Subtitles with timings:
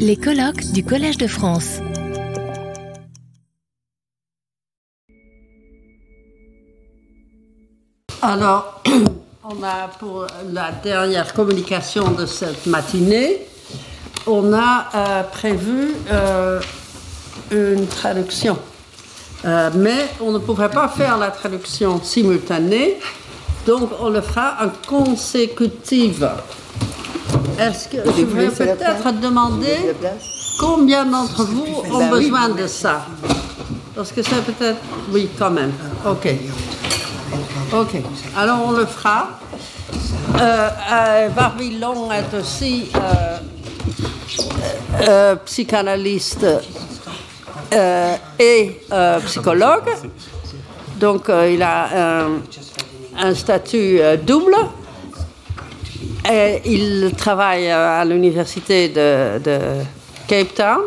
[0.00, 1.78] Les colloques du Collège de France.
[8.22, 8.82] Alors,
[9.44, 13.46] on a pour la dernière communication de cette matinée,
[14.26, 16.60] on a euh, prévu euh,
[17.52, 18.58] une traduction.
[19.44, 22.96] Euh, mais on ne pouvait pas faire la traduction simultanée,
[23.64, 26.28] donc on le fera en consécutive.
[27.58, 29.94] Est-ce que je vais peut-être demander
[30.58, 33.06] combien d'entre vous ont besoin de ça
[33.94, 34.78] Parce que c'est peut-être...
[35.10, 35.72] Oui, quand même.
[36.04, 36.28] OK.
[37.72, 37.96] OK.
[38.36, 39.30] Alors on le fera.
[40.38, 43.38] Euh, euh, Barbie Long est aussi euh,
[45.08, 46.46] euh, psychanalyste
[48.38, 48.80] et
[49.24, 49.90] psychologue.
[50.96, 51.88] Donc il a
[52.24, 52.28] un,
[53.18, 54.56] un statut double.
[56.64, 59.40] Il travaille euh, à l'université de,
[60.26, 60.80] Cape Town,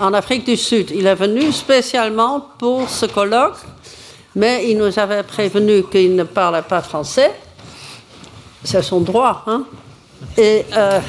[0.00, 0.90] en Afrique du Sud.
[0.90, 3.58] Il est venu spécialement pour ce colloque,
[4.34, 7.32] mais il nous avait prévenu qu'il ne parlait pas français.
[8.64, 9.64] C'est son droit, hein?
[10.36, 11.00] Et, euh,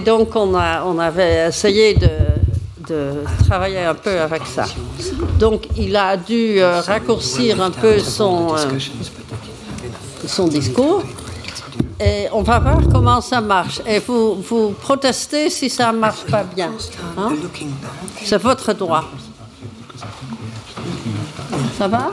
[0.04, 2.08] donc, on, a, on avait essayé de,
[3.46, 4.64] travailler un peu avec ça.
[5.38, 8.54] Donc, il a dû euh, raccourcir un peu son,
[10.26, 11.02] son discours.
[11.98, 13.80] Et on va voir comment ça marche.
[13.86, 16.72] Et vous, vous protestez si ça ne marche pas bien.
[17.16, 17.32] hein?
[18.22, 19.04] C'est votre droit.
[21.78, 22.10] Ça va?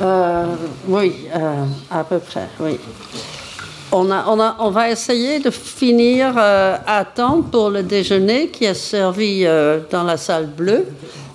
[0.00, 0.44] Euh,
[0.88, 2.78] Oui, euh, à peu près, oui.
[3.92, 8.48] On, a, on, a, on va essayer de finir euh, à temps pour le déjeuner
[8.48, 10.86] qui est servi euh, dans la salle bleue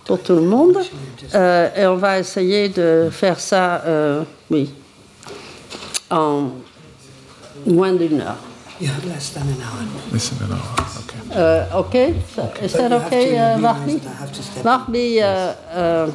[0.06, 0.78] pour tout le monde.
[1.34, 4.74] Euh, et on va essayer de faire ça, euh, oui,
[6.10, 6.50] en
[7.66, 8.38] moins d'une heure.
[8.82, 10.76] Listen an hour.
[11.00, 11.18] Okay.
[11.36, 11.96] Euh, OK?
[12.64, 14.00] Is that OK, euh, Barbie?
[14.64, 16.08] Barbie euh, euh,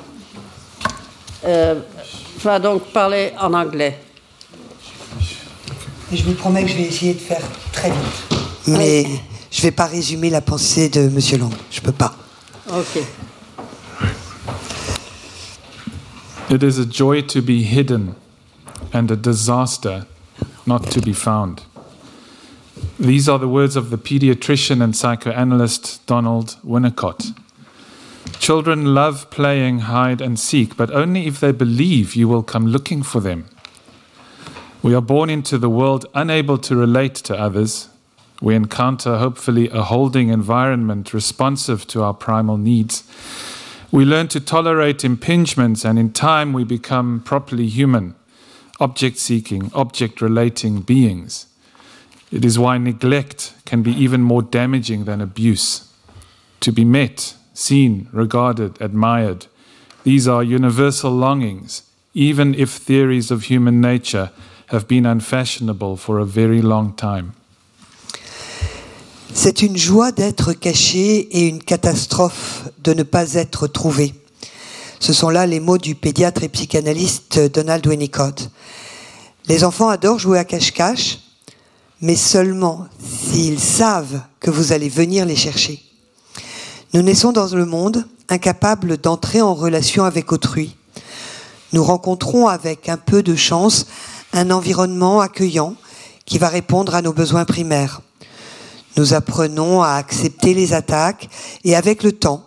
[1.44, 1.74] euh,
[2.42, 4.00] va donc parler en anglais.
[6.10, 7.42] Et je vous promets que je vais essayer de faire
[7.72, 8.38] très vite.
[8.66, 9.04] Mais
[9.50, 11.50] je ne vais pas résumer la pensée de Monsieur Long.
[11.70, 12.14] Je peux pas.
[12.70, 13.02] OK.
[16.54, 18.14] It is a joy to be hidden
[18.92, 20.06] and a disaster
[20.64, 21.64] not to be found.
[22.96, 27.36] These are the words of the pediatrician and psychoanalyst Donald Winnicott.
[28.38, 33.02] Children love playing hide and seek, but only if they believe you will come looking
[33.02, 33.46] for them.
[34.80, 37.88] We are born into the world unable to relate to others.
[38.40, 43.02] We encounter, hopefully, a holding environment responsive to our primal needs.
[43.90, 48.14] We learn to tolerate impingements, and in time, we become properly human,
[48.80, 51.46] object seeking, object relating beings.
[52.32, 55.92] It is why neglect can be even more damaging than abuse.
[56.60, 59.46] To be met, seen, regarded, admired,
[60.02, 64.30] these are universal longings, even if theories of human nature
[64.68, 67.34] have been unfashionable for a very long time.
[69.36, 74.14] C'est une joie d'être caché et une catastrophe de ne pas être trouvé.
[75.00, 78.50] Ce sont là les mots du pédiatre et psychanalyste Donald Winnicott.
[79.48, 81.18] Les enfants adorent jouer à cache-cache,
[82.00, 85.82] mais seulement s'ils savent que vous allez venir les chercher.
[86.94, 90.76] Nous naissons dans le monde incapables d'entrer en relation avec autrui.
[91.72, 93.86] Nous rencontrons avec un peu de chance
[94.32, 95.74] un environnement accueillant
[96.24, 98.00] qui va répondre à nos besoins primaires.
[98.96, 101.28] Nous apprenons à accepter les attaques
[101.64, 102.44] et avec le temps,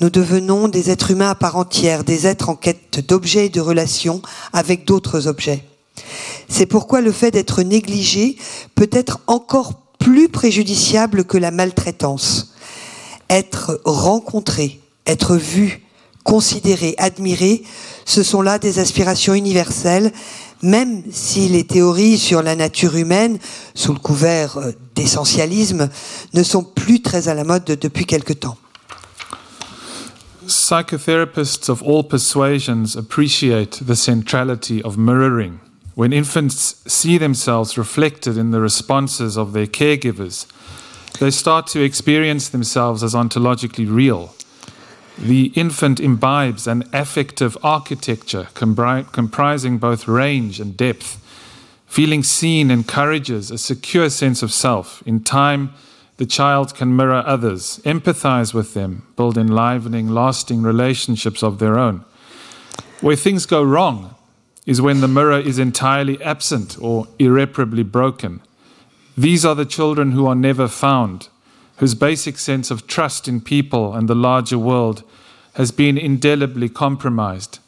[0.00, 3.62] nous devenons des êtres humains à part entière, des êtres en quête d'objets et de
[3.62, 4.20] relations
[4.52, 5.64] avec d'autres objets.
[6.48, 8.36] C'est pourquoi le fait d'être négligé
[8.74, 12.52] peut être encore plus préjudiciable que la maltraitance.
[13.30, 15.82] Être rencontré, être vu,
[16.24, 17.62] considéré, admiré,
[18.04, 20.12] ce sont là des aspirations universelles,
[20.62, 23.38] même si les théories sur la nature humaine,
[23.74, 25.88] sous le couvert euh, d'essentialisme,
[26.34, 28.56] ne sont plus très à la mode depuis quelque temps.
[30.46, 35.58] Psychotherapists of all persuasions appreciate the centrality of mirroring.
[35.96, 40.46] When infants see themselves reflected in the responses of their caregivers,
[41.18, 44.34] they start to experience themselves as ontologically real.
[45.18, 51.22] The infant imbibes an affective architecture compri- comprising both range and depth.
[51.86, 55.02] Feeling seen encourages a secure sense of self.
[55.06, 55.72] In time,
[56.18, 62.04] the child can mirror others, empathize with them, build enlivening, lasting relationships of their own.
[63.00, 64.14] Where things go wrong
[64.66, 68.40] is when the mirror is entirely absent or irreparably broken.
[69.16, 71.28] These are the children who are never found,
[71.78, 75.02] whose basic sense of trust in people and the larger world
[75.54, 77.58] has been indelibly compromised.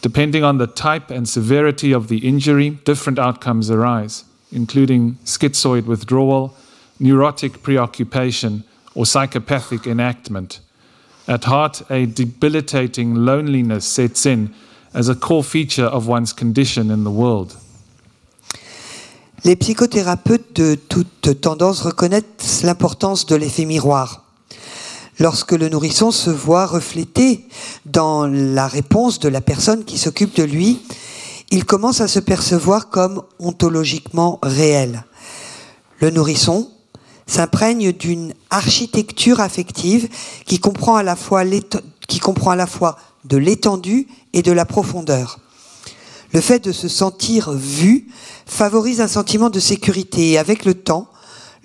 [0.00, 6.56] Depending on the type and severity of the injury, different outcomes arise, including schizoid withdrawal,
[7.00, 8.64] neurotic preoccupation,
[8.94, 10.60] or psychopathic enactment.
[11.26, 14.54] At heart, a debilitating loneliness sets in
[14.94, 17.56] as a core feature of one's condition in the world.
[19.44, 24.24] Les psychothérapeutes de toute tendance reconnaissent l'importance de l'effet miroir.
[25.20, 27.46] Lorsque le nourrisson se voit reflété
[27.86, 30.80] dans la réponse de la personne qui s'occupe de lui,
[31.50, 35.04] il commence à se percevoir comme ontologiquement réel.
[36.00, 36.68] Le nourrisson
[37.26, 40.08] s'imprègne d'une architecture affective
[40.46, 41.44] qui comprend à la fois,
[42.08, 45.38] qui comprend à la fois de l'étendue et de la profondeur.
[46.32, 48.08] Le fait de se sentir vu
[48.46, 51.08] favorise un sentiment de sécurité et avec le temps,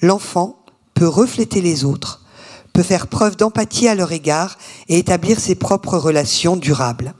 [0.01, 0.63] l'enfant
[0.93, 2.21] peut refléter les autres,
[2.71, 4.57] peut faire preuve d'empathie à leur égard
[4.87, 7.13] et établir ses propres relations durables.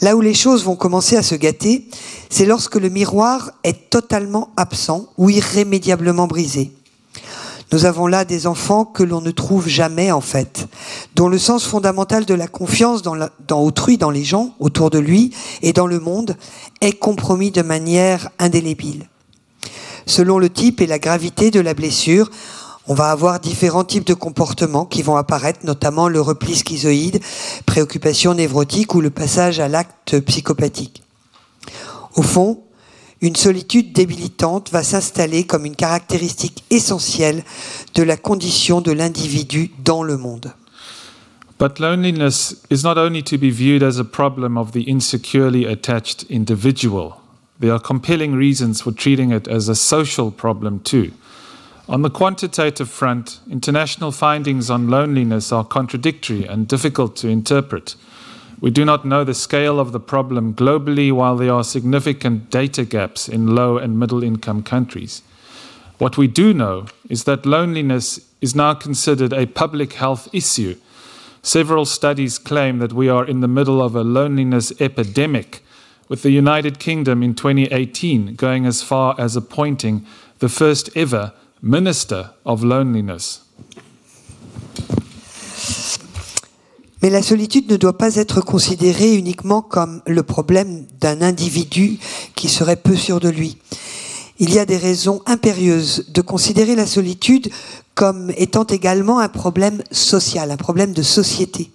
[0.00, 1.88] Là où les choses vont commencer à se gâter,
[2.30, 6.72] c'est lorsque le miroir est totalement absent ou irrémédiablement brisé.
[7.70, 10.68] Nous avons là des enfants que l'on ne trouve jamais en fait,
[11.14, 13.18] dont le sens fondamental de la confiance dans,
[13.50, 16.36] autrui, dans les gens autour de lui et dans le monde
[16.80, 19.08] est compromis de manière indélébile.
[20.06, 22.30] Selon le type et la gravité de la blessure,
[22.86, 27.20] on va avoir différents types de comportements qui vont apparaître, notamment le repli schizoïde,
[27.66, 31.02] préoccupation névrotique ou le passage à l'acte psychopathique.
[32.14, 32.62] Au fond,
[33.20, 37.44] une solitude débilitante va s'installer comme une caractéristique essentielle
[37.94, 40.52] de la condition de l'individu dans le monde.
[41.58, 46.24] But loneliness is not only to be viewed as a problem of the insecurely attached
[46.30, 47.14] individual.
[47.58, 51.10] There are compelling reasons for treating it as a social problem too.
[51.88, 57.96] On the quantitative front, international findings on loneliness are contradictory and difficult to interpret.
[58.60, 62.84] We do not know the scale of the problem globally, while there are significant data
[62.84, 65.22] gaps in low and middle income countries.
[65.98, 70.76] What we do know is that loneliness is now considered a public health issue.
[71.42, 75.62] Several studies claim that we are in the middle of a loneliness epidemic,
[76.08, 80.04] with the United Kingdom in 2018 going as far as appointing
[80.38, 83.44] the first ever Minister of Loneliness.
[87.02, 91.98] Mais la solitude ne doit pas être considérée uniquement comme le problème d'un individu
[92.34, 93.58] qui serait peu sûr de lui.
[94.40, 97.50] Il y a des raisons impérieuses de considérer la solitude
[97.94, 101.70] comme étant également un problème social, un problème de société.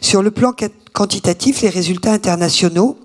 [0.00, 0.54] Sur le plan
[0.92, 2.98] quantitatif, les résultats internationaux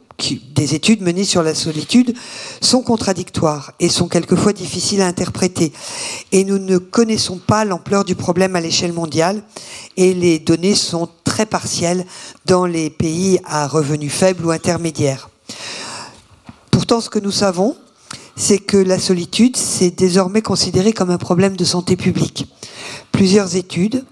[0.56, 2.16] des études menées sur la solitude
[2.62, 5.74] sont contradictoires et sont quelquefois difficiles à interpréter.
[6.32, 9.44] Et nous ne connaissons pas l'ampleur du problème à l'échelle mondiale
[9.98, 12.06] et les données sont très partielles
[12.46, 15.30] dans les pays à revenus faibles ou intermédiaires.
[16.72, 17.76] Pourtant, ce que nous savons,
[18.36, 22.48] c'est que la solitude, c'est désormais considéré comme un problème de santé publique.
[23.12, 24.04] Plusieurs études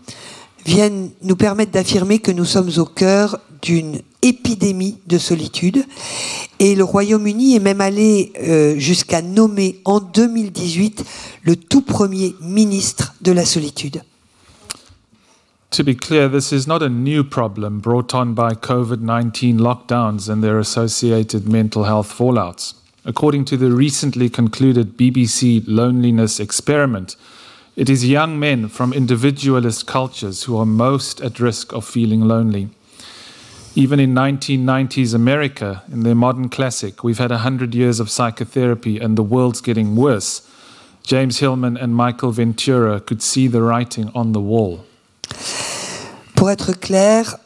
[0.65, 5.85] viennent nous permettre d'affirmer que nous sommes au cœur d'une épidémie de solitude.
[6.59, 11.05] Et le Royaume-Uni est même allé euh, jusqu'à nommer en 2018
[11.43, 14.01] le tout premier ministre de la solitude.
[15.71, 20.29] To be clear, this is not a new problem brought on by COVID 19 lockdowns
[20.29, 22.75] and their associated mental health fallouts.
[23.05, 27.17] According to the recently concluded BBC Loneliness Experiment,
[27.75, 32.69] it is young men from individualist cultures who are most at risk of feeling lonely.
[33.75, 39.15] Even in 1990s America, in their modern classic, we've had 100 years of psychotherapy and
[39.15, 40.43] the world's getting worse.
[41.03, 44.81] James Hillman and Michael Ventura could see the writing on the wall.
[46.35, 47.37] Pour être clair,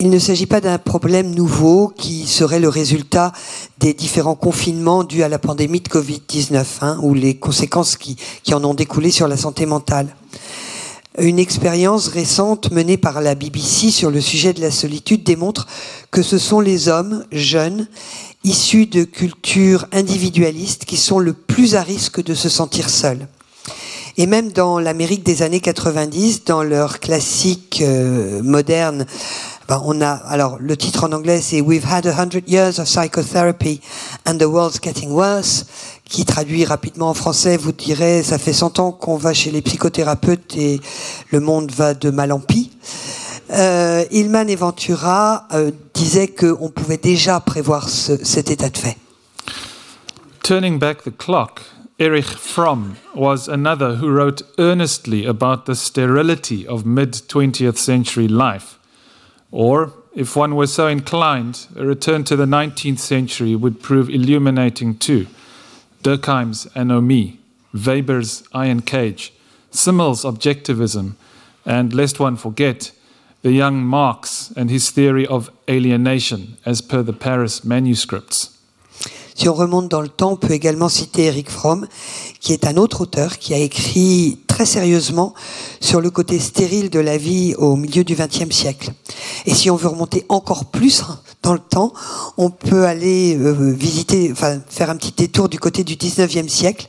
[0.00, 3.32] il ne s'agit pas d'un problème nouveau qui serait le résultat
[3.78, 8.52] des différents confinements dus à la pandémie de Covid-19 hein, ou les conséquences qui, qui
[8.52, 10.14] en ont découlé sur la santé mentale.
[11.20, 15.66] Une expérience récente menée par la BBC sur le sujet de la solitude démontre
[16.12, 17.88] que ce sont les hommes jeunes
[18.44, 23.26] issus de cultures individualistes qui sont le plus à risque de se sentir seuls.
[24.16, 29.04] Et même dans l'Amérique des années 90, dans leur classique euh, moderne,
[29.68, 32.86] ben on a alors le titre en anglais c'est We've had a hundred years of
[32.86, 33.80] psychotherapy
[34.26, 35.66] and the world's getting worse
[36.08, 39.62] qui traduit rapidement en français vous dirait ça fait 100 ans qu'on va chez les
[39.62, 40.80] psychothérapeutes et
[41.30, 42.70] le monde va de mal en pis.
[43.50, 48.96] Euh, Ilman et Ventura euh, disaient qu'on pouvait déjà prévoir ce, cet état de fait.
[50.42, 51.62] Turning back the clock,
[51.98, 58.78] Erich Fromm was another who wrote earnestly about the sterility of mid 20th century life.
[59.50, 64.98] Or, if one were so inclined, a return to the 19th century would prove illuminating
[64.98, 65.26] too.
[66.02, 67.38] Durkheim's Anomie,
[67.72, 69.32] Weber's Iron Cage,
[69.70, 71.14] Simmel's Objectivism,
[71.66, 72.92] and lest one forget,
[73.42, 78.54] the young Marx and his theory of alienation as per the Paris manuscripts.
[79.34, 81.86] Si on remonte dans le temps, on peut également citer Eric Fromm,
[82.40, 85.32] qui est un autre auteur qui a écrit très sérieusement
[85.80, 88.90] sur le côté stérile de la vie au milieu du XXe siècle.
[89.46, 91.04] Et si on veut remonter encore plus
[91.42, 91.92] dans le temps,
[92.36, 96.86] on peut aller euh, visiter, enfin faire un petit détour du côté du XIXe siècle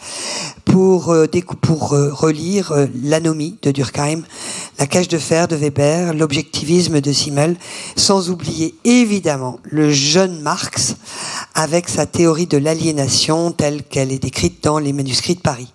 [0.65, 1.27] pour, euh,
[1.61, 4.23] pour euh, relire l'anomie de Durkheim,
[4.79, 7.57] la cage de fer de Weber, l'objectivisme de Simmel,
[7.95, 10.95] sans oublier évidemment le jeune Marx
[11.53, 15.71] avec sa théorie de l'aliénation telle qu'elle est décrite dans les manuscrits de Paris.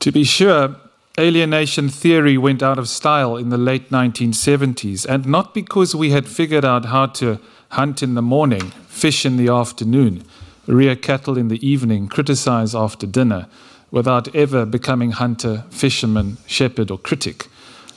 [0.00, 0.70] To be sure,
[1.18, 6.26] alienation theory went out of style in the late 1970s, and not because we had
[6.26, 7.38] figured out how to
[7.70, 10.24] hunt in the morning, fish in the afternoon,
[10.66, 13.46] rear cattle in the evening, criticize after dinner,
[13.90, 17.48] without ever becoming hunter, fisherman, shepherd, or critic.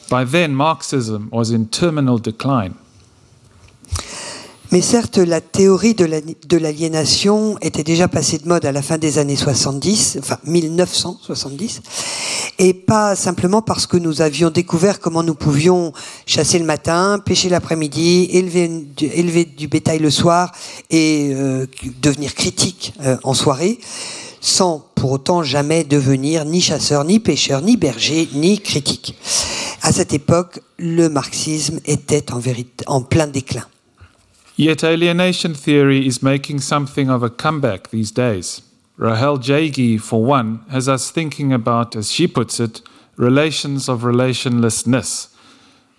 [0.10, 2.78] By then, Marxism was in terminal decline.
[4.72, 9.18] Mais certes, la théorie de l'aliénation était déjà passée de mode à la fin des
[9.18, 11.82] années 70, enfin 1970,
[12.58, 15.92] et pas simplement parce que nous avions découvert comment nous pouvions
[16.26, 20.54] chasser le matin, pêcher l'après-midi, élever, du bétail le soir
[20.90, 21.68] et euh,
[22.02, 23.78] devenir critique euh, en soirée,
[24.40, 29.18] sans pour autant jamais devenir ni chasseur, ni pêcheur, ni berger, ni critique.
[29.82, 32.24] À cette époque, le marxisme était
[32.88, 33.66] en plein déclin.
[34.62, 38.62] Yet alienation theory is making something of a comeback these days.
[38.96, 42.84] Rahel Jagi, for one, has us thinking about, as she puts it,
[43.16, 45.34] relations of relationlessness,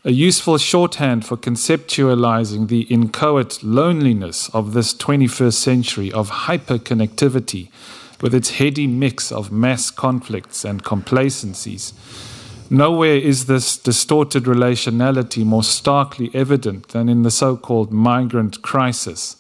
[0.05, 7.69] a useful shorthand for conceptualizing the inchoate loneliness of this 21st century of hyperconnectivity,
[8.21, 11.93] with its heady mix of mass conflicts and complacencies.
[12.73, 19.37] Nowhere is this distorted relationality more starkly evident than in the so called migrant crisis.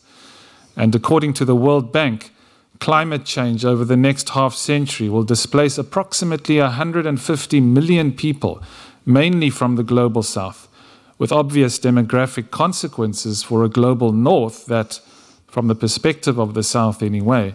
[0.76, 2.30] And according to the World Bank,
[2.78, 8.62] climate change over the next half century will displace approximately 150 million people,
[9.06, 10.68] mainly from the global south,
[11.16, 15.00] with obvious demographic consequences for a global north that,
[15.46, 17.54] from the perspective of the south anyway,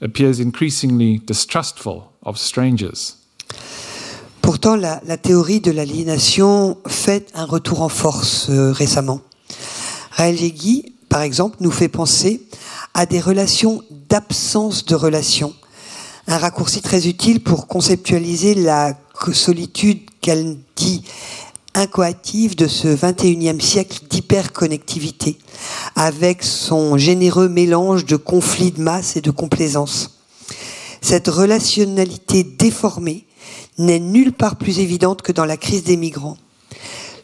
[0.00, 3.16] appears increasingly distrustful of strangers.
[4.42, 9.20] Pourtant, la, théorie de l'aliénation fait un retour en force euh, récemment.
[10.10, 12.42] Raël Guy, par exemple, nous fait penser
[12.94, 15.54] à des relations d'absence de relations,
[16.26, 18.94] un raccourci très utile pour conceptualiser la
[19.32, 21.04] solitude qu'elle dit
[21.74, 25.38] incoative de ce 21e siècle d'hyperconnectivité,
[25.94, 30.18] avec son généreux mélange de conflits de masse et de complaisance.
[31.00, 33.27] Cette relationnalité déformée
[33.78, 36.36] n'est nulle part plus évidente que dans la crise des migrants.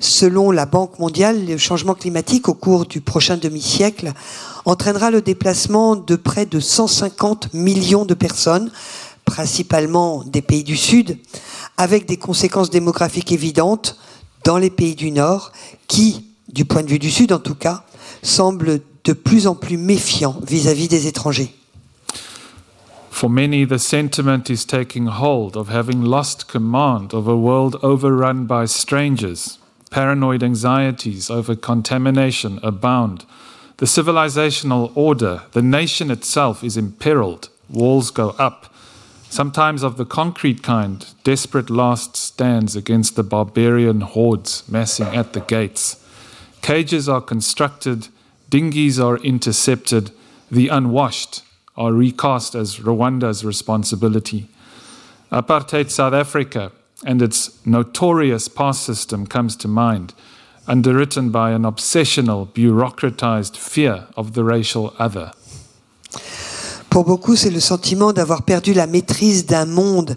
[0.00, 4.12] Selon la Banque mondiale, le changement climatique au cours du prochain demi-siècle
[4.64, 8.70] entraînera le déplacement de près de 150 millions de personnes,
[9.24, 11.18] principalement des pays du Sud,
[11.76, 13.96] avec des conséquences démographiques évidentes
[14.44, 15.52] dans les pays du Nord,
[15.88, 17.84] qui, du point de vue du Sud en tout cas,
[18.22, 21.54] semblent de plus en plus méfiants vis à -vis des étrangers.
[23.14, 28.46] For many, the sentiment is taking hold of having lost command of a world overrun
[28.46, 29.58] by strangers.
[29.88, 33.24] Paranoid anxieties over contamination abound.
[33.76, 37.50] The civilizational order, the nation itself, is imperiled.
[37.70, 38.74] Walls go up.
[39.30, 45.40] Sometimes of the concrete kind, desperate last stands against the barbarian hordes massing at the
[45.40, 46.04] gates.
[46.62, 48.08] Cages are constructed,
[48.50, 50.10] dinghies are intercepted,
[50.50, 51.42] the unwashed
[51.76, 54.48] are recast as Rwanda's responsibility.
[55.32, 56.70] Apartheid South Africa
[57.04, 60.14] and its notorious pass system comes to mind,
[60.66, 65.32] underwritten by an obsessional, bureaucratized fear of the racial other.
[66.88, 70.14] Pour beaucoup, c'est le sentiment d'avoir perdu la maîtrise d'un monde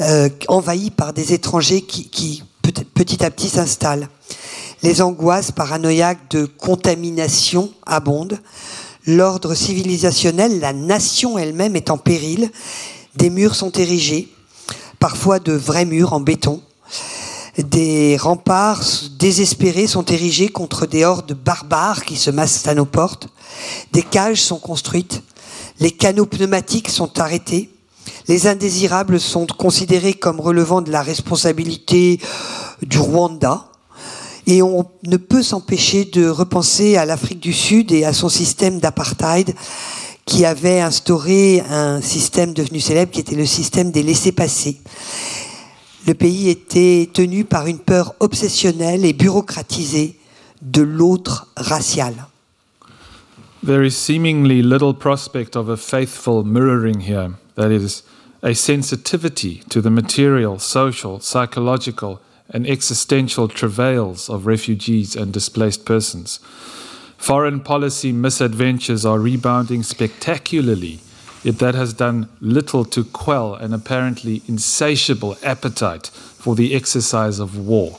[0.00, 4.08] euh, envahi par des étrangers qui, qui petit à petit s'installent.
[4.82, 8.38] Les angoisses paranoïaques de contamination abondent
[9.06, 12.50] l'ordre civilisationnel, la nation elle-même est en péril.
[13.16, 14.28] Des murs sont érigés,
[14.98, 16.60] parfois de vrais murs en béton.
[17.58, 18.82] Des remparts
[19.16, 23.28] désespérés sont érigés contre des hordes barbares qui se massent à nos portes.
[23.92, 25.22] Des cages sont construites.
[25.78, 27.70] Les canaux pneumatiques sont arrêtés.
[28.26, 32.20] Les indésirables sont considérés comme relevant de la responsabilité
[32.82, 33.66] du Rwanda.
[34.46, 38.78] Et on ne peut s'empêcher de repenser à l'Afrique du Sud et à son système
[38.78, 39.54] d'apartheid
[40.26, 44.80] qui avait instauré un système devenu célèbre qui était le système des laissés-passer.
[46.06, 50.18] Le pays était tenu par une peur obsessionnelle et bureaucratisée
[50.60, 52.14] de l'autre racial.
[53.64, 58.02] There is seemingly little prospect of a faithful mirroring here, that is,
[58.42, 62.20] a sensitivity to the material, social, psychological,
[62.54, 66.38] and existential travails of refugees and displaced persons.
[67.18, 71.00] Foreign policy misadventures are rebounding spectacularly,
[71.42, 77.58] yet that has done little to quell an apparently insatiable appetite for the exercise of
[77.58, 77.98] war.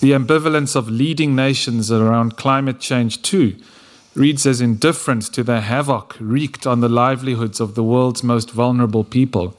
[0.00, 3.54] The ambivalence of leading nations around climate change, too,
[4.16, 9.04] reads as indifference to the havoc wreaked on the livelihoods of the world's most vulnerable
[9.04, 9.56] people,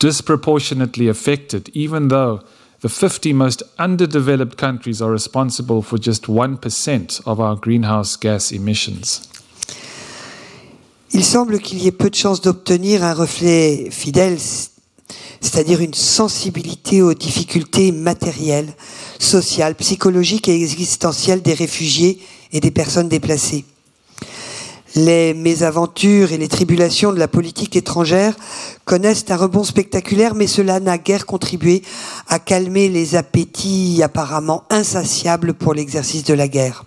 [0.00, 2.42] disproportionately affected, even though
[2.82, 9.28] the 50 most underdeveloped countries are responsible for just 1% of our greenhouse gas emissions.
[11.12, 14.38] Il semble qu'il y ait peu de chances d'obtenir un reflet fidèle,
[15.40, 18.72] c'est-à-dire une sensibilité aux difficultés matérielles,
[19.18, 22.20] sociales, psychologiques et existentielles des réfugiés
[22.52, 23.64] et des personnes déplacées.
[24.96, 28.34] Les mésaventures et les tribulations de la politique étrangère
[28.84, 31.82] connaissent un rebond spectaculaire, mais cela n'a guère contribué
[32.28, 36.84] à calmer les appétits apparemment insatiables pour l'exercice de la guerre.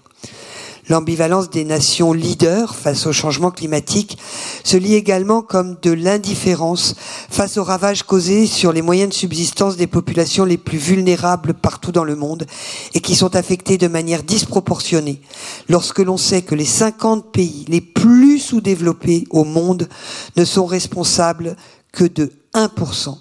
[0.89, 4.17] L'ambivalence des nations leaders face au changement climatique
[4.65, 6.95] se lie également comme de l'indifférence
[7.29, 11.93] face aux ravages causés sur les moyens de subsistance des populations les plus vulnérables partout
[11.93, 12.45] dans le monde
[12.93, 15.21] et qui sont affectées de manière disproportionnée
[15.69, 19.87] lorsque l'on sait que les 50 pays les plus sous-développés au monde
[20.35, 21.55] ne sont responsables
[21.93, 23.17] que de 1%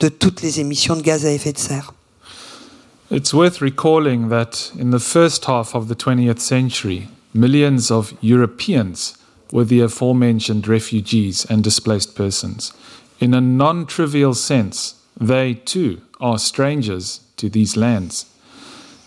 [0.00, 1.94] de toutes les émissions de gaz à effet de serre.
[3.08, 9.16] It's worth recalling that in the first half of the 20th century, millions of Europeans
[9.52, 12.72] were the aforementioned refugees and displaced persons.
[13.20, 18.26] In a non trivial sense, they too are strangers to these lands.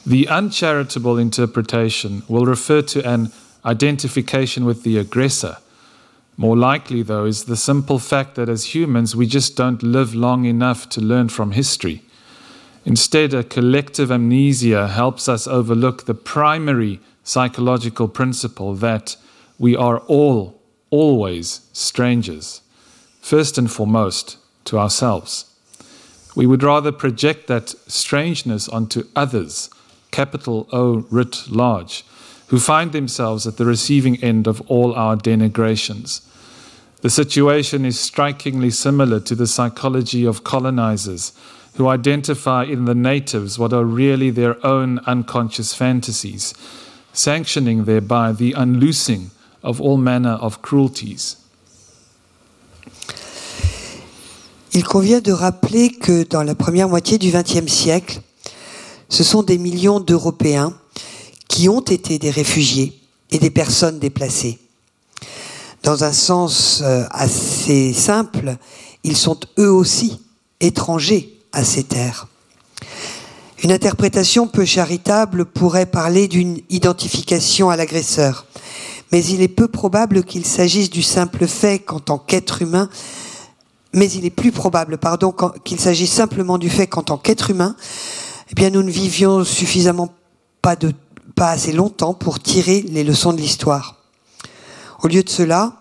[0.06, 3.34] The uncharitable interpretation will refer to an
[3.66, 5.58] identification with the aggressor.
[6.38, 10.46] More likely, though, is the simple fact that as humans we just don't live long
[10.46, 12.02] enough to learn from history.
[12.90, 19.16] Instead, a collective amnesia helps us overlook the primary psychological principle that
[19.60, 22.62] we are all, always strangers,
[23.22, 25.46] first and foremost to ourselves.
[26.36, 29.70] We would rather project that strangeness onto others,
[30.10, 32.04] capital O writ large,
[32.48, 36.26] who find themselves at the receiving end of all our denigrations.
[37.02, 41.34] The situation is strikingly similar to the psychology of colonizers
[41.80, 46.54] who identify in the natives what are really their own unconscious fantasies,
[47.14, 49.32] sanctioning thereby the unloosing
[49.64, 51.38] of all manner of cruelties.
[54.74, 58.22] Il convient de rappeler que dans la première moitié du XXe siècle,
[59.08, 60.74] ce sont des millions d'Européens
[61.48, 63.00] qui ont été des réfugiés
[63.32, 64.60] et des personnes déplacées.
[65.84, 68.58] Dans un sens euh, assez simple,
[69.04, 70.22] ils sont eux aussi
[70.60, 72.28] étrangers à ces terres.
[73.64, 78.46] Une interprétation peu charitable pourrait parler d'une identification à l'agresseur,
[79.12, 82.90] mais il est peu probable qu'il s'agisse du simple fait qu'en tant qu'être humain,
[83.94, 85.34] mais il est plus probable, pardon,
[85.64, 87.76] qu'il s'agisse simplement du fait qu'en tant qu'être humain,
[88.52, 90.10] eh bien, nous ne vivions suffisamment
[90.62, 90.94] pas de,
[91.36, 93.96] pas assez longtemps pour tirer les leçons de l'histoire.
[95.02, 95.74] Au lieu de cela,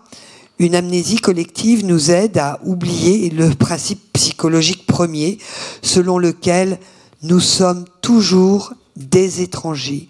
[0.59, 5.37] une amnésie collective nous aide à oublier le principe psychologique premier
[5.81, 6.77] selon lequel
[7.23, 10.09] nous sommes toujours des étrangers,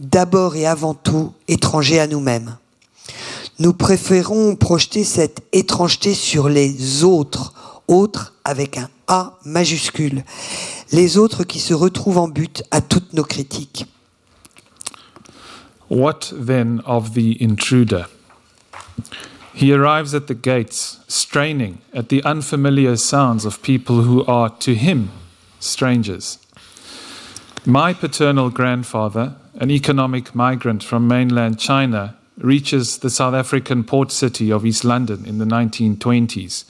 [0.00, 2.56] d'abord et avant tout étrangers à nous-mêmes.
[3.60, 7.54] Nous préférons projeter cette étrangeté sur les autres,
[7.86, 10.24] autres avec un A majuscule,
[10.90, 13.86] les autres qui se retrouvent en but à toutes nos critiques.
[15.88, 18.06] What then of the intruder?
[19.54, 24.74] He arrives at the gates, straining at the unfamiliar sounds of people who are, to
[24.74, 25.10] him,
[25.60, 26.38] strangers.
[27.64, 34.50] My paternal grandfather, an economic migrant from mainland China, reaches the South African port city
[34.50, 36.64] of East London in the 1920s.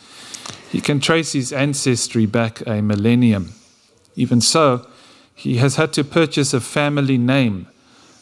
[0.70, 3.55] He can trace his ancestry back a millennium.
[4.14, 4.87] Even so,
[5.35, 7.66] he has had to purchase a family name,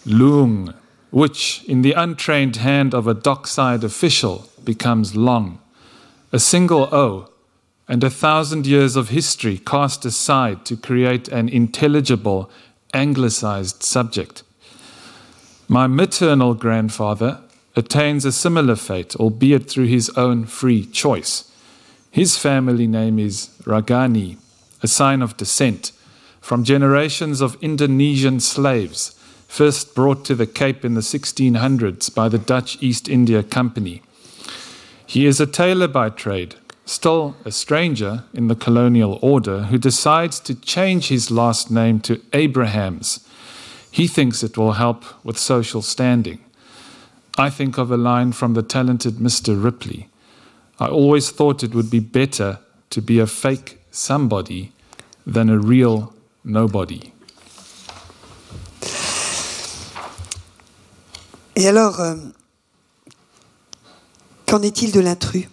[0.07, 0.72] Lung,
[1.11, 5.59] which, in the untrained hand of a dockside official, becomes long.
[6.33, 7.29] A single O
[7.88, 12.51] and a thousand years of history cast aside to create an intelligible,
[12.94, 14.42] anglicized subject.
[15.68, 17.40] My maternal grandfather
[17.77, 21.51] attains a similar fate, albeit through his own free choice.
[22.11, 24.37] His family name is Ragani,
[24.83, 25.92] a sign of descent
[26.42, 29.14] from generations of Indonesian slaves,
[29.46, 34.03] first brought to the Cape in the 1600s by the Dutch East India Company.
[35.12, 36.55] He is a tailor by trade,
[36.87, 42.22] still a stranger in the colonial order, who decides to change his last name to
[42.33, 43.20] Abrahams.
[43.90, 46.38] He thinks it will help with social standing.
[47.37, 49.62] I think of a line from the talented Mr.
[49.62, 50.09] Ripley.
[50.81, 54.72] I always thought it would be better to be a fake somebody
[55.27, 57.12] than a real nobody.
[61.55, 62.33] Et alors, euh,
[64.52, 65.48] qu'en est-il de l'intrus?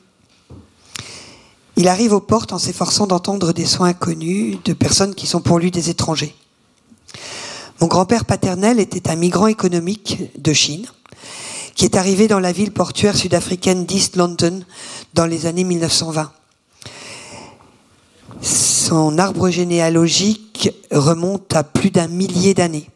[1.77, 5.57] Il arrive aux portes en s'efforçant d'entendre des soins inconnus de personnes qui sont pour
[5.57, 6.35] lui des étrangers.
[7.79, 10.85] Mon grand-père paternel était un migrant économique de Chine
[11.75, 14.65] qui est arrivé dans la ville portuaire sud-africaine d'East London
[15.13, 16.33] dans les années 1920.
[18.41, 22.89] Son arbre généalogique remonte à plus d'un millier d'années.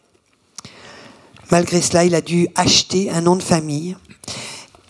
[1.49, 3.95] Malgré cela, il a dû acheter un nom de famille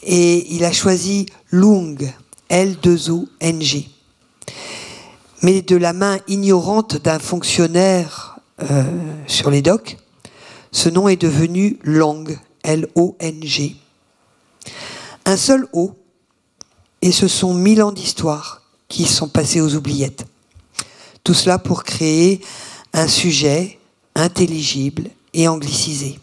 [0.05, 2.13] et il a choisi Lung,
[2.49, 3.89] L2O-N-G.
[5.41, 8.83] Mais de la main ignorante d'un fonctionnaire euh,
[9.27, 9.97] sur les docks,
[10.71, 12.25] ce nom est devenu Long,
[12.63, 13.75] L-O-N-G.
[15.25, 15.93] Un seul O,
[17.01, 20.25] et ce sont mille ans d'histoire qui sont passés aux oubliettes.
[21.23, 22.41] Tout cela pour créer
[22.93, 23.79] un sujet
[24.15, 26.19] intelligible et anglicisé.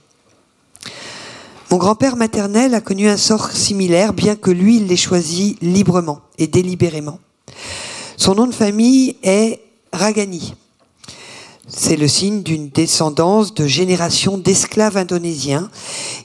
[1.70, 6.20] Mon grand-père maternel a connu un sort similaire, bien que lui, il l'ait choisi librement
[6.36, 7.20] et délibérément.
[8.16, 9.60] Son nom de famille est
[9.92, 10.54] Ragani.
[11.68, 15.70] C'est le signe d'une descendance de générations d'esclaves indonésiens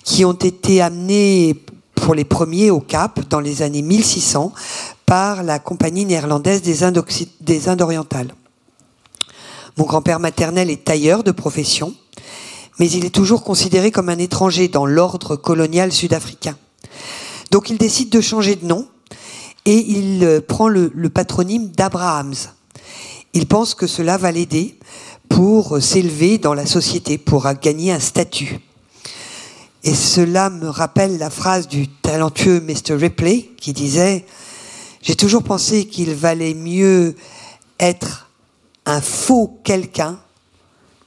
[0.03, 1.55] qui ont été amenés
[1.93, 4.51] pour les premiers au Cap dans les années 1600
[5.05, 7.05] par la compagnie néerlandaise des Indes,
[7.41, 8.33] des Indes orientales.
[9.77, 11.93] Mon grand-père maternel est tailleur de profession,
[12.79, 16.57] mais il est toujours considéré comme un étranger dans l'ordre colonial sud-africain.
[17.51, 18.87] Donc il décide de changer de nom
[19.65, 22.35] et il euh, prend le, le patronyme d'Abrahams.
[23.33, 24.77] Il pense que cela va l'aider
[25.29, 28.59] pour s'élever dans la société, pour gagner un statut.
[29.83, 32.95] Et cela me rappelle la phrase du talentueux Mr.
[32.95, 34.25] Ripley qui disait
[35.01, 37.15] J'ai toujours pensé qu'il valait mieux
[37.79, 38.29] être
[38.87, 40.19] un faux quelqu'un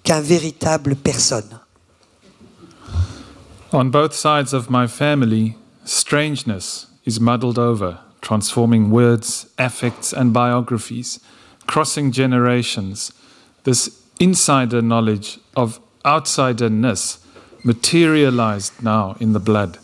[0.08, 1.60] qu'un véritable personne.
[3.72, 11.20] On both sides of my family, strangeness is muddled over, transforming words, affects, and biographies,
[11.66, 13.12] crossing generations.
[13.64, 17.18] This insider knowledge of outsiderness
[17.62, 19.76] materialized now in the blood.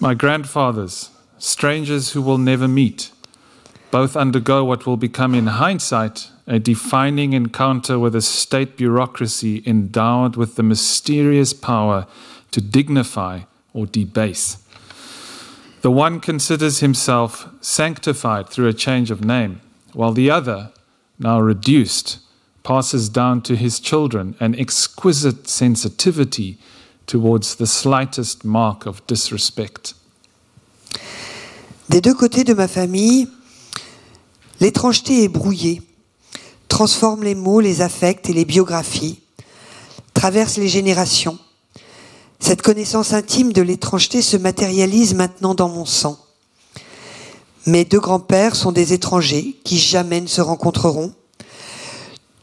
[0.00, 3.10] My grandfathers, strangers who will never meet,
[3.90, 10.36] both undergo what will become in hindsight a defining encounter with a state bureaucracy endowed
[10.36, 12.06] with the mysterious power
[12.52, 13.40] to dignify
[13.72, 14.58] or debase.
[15.82, 19.60] The one considers himself sanctified through a change of name,
[19.92, 20.70] while the other,
[21.18, 22.18] now reduced,
[22.62, 26.58] passes down to his children an exquisite sensitivity
[27.06, 29.94] towards the slightest mark of disrespect.
[31.88, 33.28] Des deux côtés de ma famille,
[34.60, 35.82] l'étrangeté est brouillée,
[36.76, 39.20] transforme les mots, les affects et les biographies,
[40.12, 41.38] traverse les générations.
[42.38, 46.18] Cette connaissance intime de l'étrangeté se matérialise maintenant dans mon sang.
[47.64, 51.14] Mes deux grands-pères sont des étrangers qui jamais ne se rencontreront.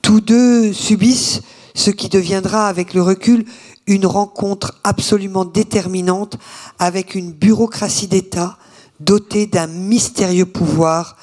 [0.01, 1.41] Tous deux subissent
[1.75, 3.45] ce qui deviendra avec le recul
[3.85, 6.39] une rencontre absolument déterminante
[6.79, 8.57] avec une bureaucratie d'État
[8.99, 11.17] dotée d'un mystérieux pouvoir,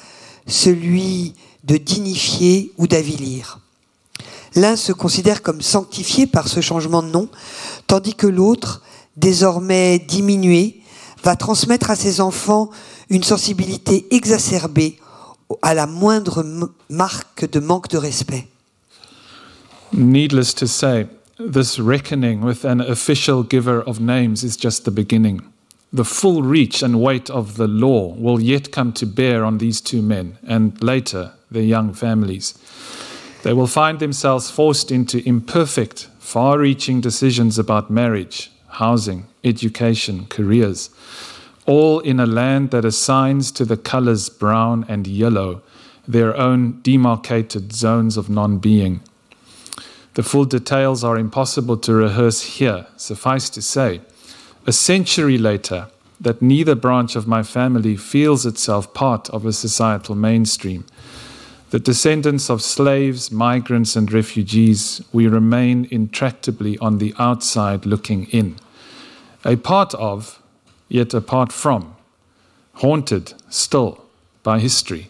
[0.47, 3.59] celui de dignifier ou d'avilir.
[4.57, 7.29] L'un se considère comme sanctifié par ce changement de nom,
[7.87, 8.83] tandis que l'autre,
[9.17, 10.81] désormais diminué,
[11.23, 12.71] va transmettre à ses enfants
[13.11, 14.99] une sensibilité exacerbée
[15.63, 16.45] à la moindre
[16.89, 18.49] marque de manque de respect.
[19.93, 21.07] Needless to say,
[21.39, 25.41] this reckoning with an official giver of names is just the beginning.
[25.93, 29.83] The full reach and weight of the law will yet come to bear on these
[29.83, 32.55] two men, and later their young families.
[33.43, 40.91] They will find themselves forced into imperfect, far reaching decisions about marriage, housing, education, careers,
[41.67, 45.63] all in a land that assigns to the colors brown and yellow
[46.07, 49.01] their own demarcated zones of non being.
[50.15, 52.87] The full details are impossible to rehearse here.
[52.97, 54.01] Suffice to say,
[54.67, 55.87] a century later,
[56.21, 60.85] that neither branch of my family feels itself part of a societal mainstream.
[61.71, 68.57] The descendants of slaves, migrants, and refugees, we remain intractably on the outside looking in.
[69.45, 70.43] A part of,
[70.89, 71.95] yet apart from,
[72.75, 73.99] haunted still
[74.43, 75.07] by history.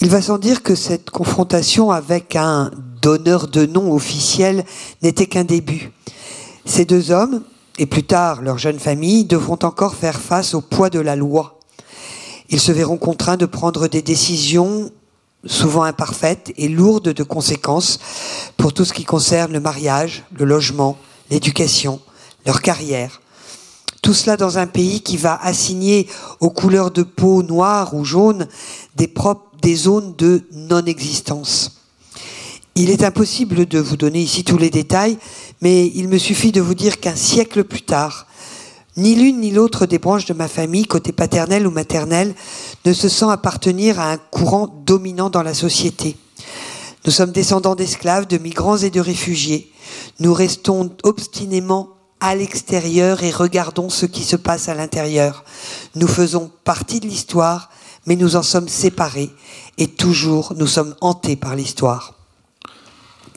[0.00, 2.70] Il va sans dire que cette confrontation avec un
[3.02, 4.64] donneur de nom officiel
[5.02, 5.92] n'était qu'un début.
[6.64, 7.42] Ces deux hommes,
[7.76, 11.59] et plus tard leur jeune famille, devront encore faire face au poids de la loi.
[12.50, 14.90] Ils se verront contraints de prendre des décisions
[15.46, 17.98] souvent imparfaites et lourdes de conséquences
[18.56, 20.98] pour tout ce qui concerne le mariage, le logement,
[21.30, 22.00] l'éducation,
[22.44, 23.22] leur carrière.
[24.02, 26.08] Tout cela dans un pays qui va assigner
[26.40, 28.48] aux couleurs de peau noire ou jaune
[28.96, 29.12] des,
[29.62, 31.76] des zones de non-existence.
[32.74, 35.18] Il est impossible de vous donner ici tous les détails,
[35.60, 38.26] mais il me suffit de vous dire qu'un siècle plus tard,
[38.96, 42.34] ni l'une ni l'autre des branches de ma famille, côté paternel ou maternel,
[42.84, 46.16] ne se sent appartenir à un courant dominant dans la société.
[47.06, 49.72] Nous sommes descendants d'esclaves, de migrants et de réfugiés.
[50.18, 55.44] Nous restons obstinément à l'extérieur et regardons ce qui se passe à l'intérieur.
[55.94, 57.70] Nous faisons partie de l'histoire,
[58.06, 59.30] mais nous en sommes séparés
[59.78, 62.14] et toujours nous sommes hantés par l'histoire.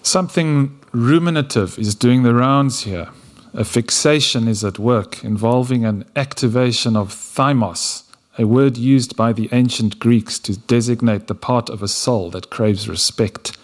[0.01, 3.07] Something ruminative is doing the rounds here.
[3.55, 8.01] A fixation is at work involving an activation of thymos,
[8.39, 12.49] a word used by the ancient Greeks to designate the part of a soul that
[12.49, 13.55] craves respect.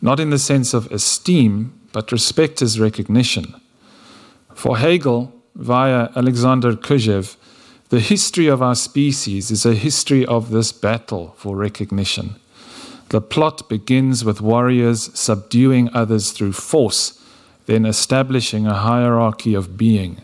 [0.00, 3.60] Not in the sense of esteem, but respect as recognition.
[4.54, 7.36] For Hegel, via Alexander Kojev,
[7.88, 12.36] the history of our species is a history of this battle for recognition.
[13.08, 17.20] The plot begins with warriors subduing others through force,
[17.66, 20.20] then establishing a hierarchy of being.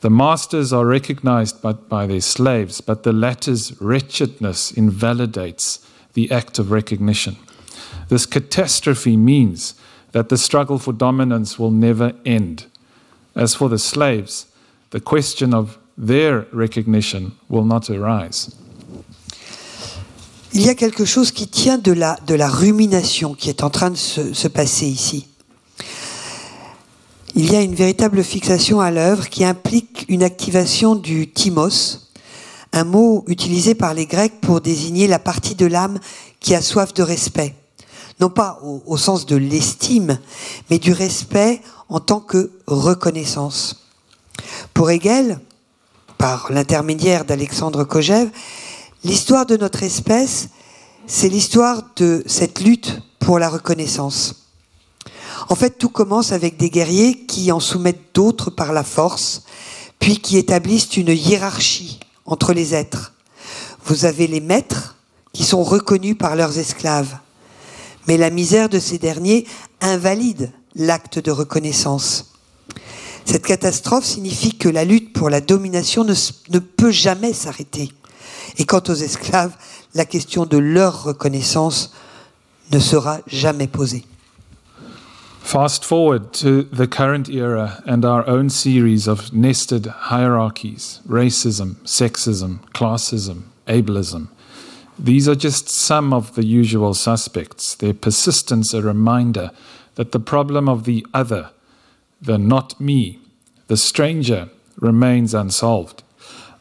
[0.00, 6.58] The masters are recognized by, by their slaves, but the latter's wretchedness invalidates the act
[6.58, 7.36] of recognition.
[8.08, 9.74] This catastrophe means
[10.10, 12.66] that the struggle for dominance will never end.
[13.36, 14.46] As for the slaves,
[14.90, 18.54] the question of their recognition will not arise.
[20.54, 23.70] Il y a quelque chose qui tient de la, de la rumination qui est en
[23.70, 25.26] train de se, se passer ici.
[27.34, 32.10] Il y a une véritable fixation à l'œuvre qui implique une activation du timos,
[32.74, 35.98] un mot utilisé par les Grecs pour désigner la partie de l'âme
[36.40, 37.54] qui a soif de respect.
[38.20, 40.18] Non pas au, sens de l'estime,
[40.68, 43.82] mais du respect en tant que reconnaissance.
[44.74, 45.40] Pour Hegel,
[46.18, 48.28] par l'intermédiaire d'Alexandre Kojev,
[49.04, 50.50] l'histoire de notre espèce,
[51.06, 54.41] c'est l'histoire de cette lutte pour la reconnaissance.
[55.48, 59.42] En fait, tout commence avec des guerriers qui en soumettent d'autres par la force,
[59.98, 63.12] puis qui établissent une hiérarchie entre les êtres.
[63.84, 64.96] Vous avez les maîtres
[65.32, 67.16] qui sont reconnus par leurs esclaves.
[68.06, 69.46] Mais la misère de ces derniers
[69.80, 72.32] invalide l'acte de reconnaissance.
[73.24, 77.92] Cette catastrophe signifie que la lutte pour la domination ne, peut jamais s'arrêter.
[78.58, 79.52] Et quant aux esclaves,
[79.94, 81.92] la question de leur reconnaissance
[82.72, 84.04] ne sera jamais posée.
[85.42, 92.60] Fast forward to the current era and our own series of nested hierarchies racism, sexism,
[92.70, 94.28] classism, ableism.
[94.98, 99.50] These are just some of the usual suspects, their persistence a reminder
[99.96, 101.50] that the problem of the other,
[102.20, 103.18] the not me,
[103.66, 106.02] the stranger, remains unsolved.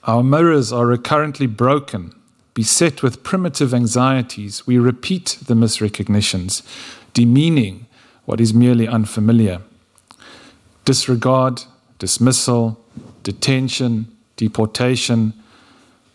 [0.04, 2.14] Our mirrors are recurrently broken.
[2.56, 6.62] Beset with primitive anxieties, we repeat the misrecognitions,
[7.14, 7.86] demeaning
[8.32, 9.60] what is merely unfamiliar.
[10.86, 11.64] Disregard,
[12.00, 12.80] dismissal,
[13.24, 15.34] detention, deportation,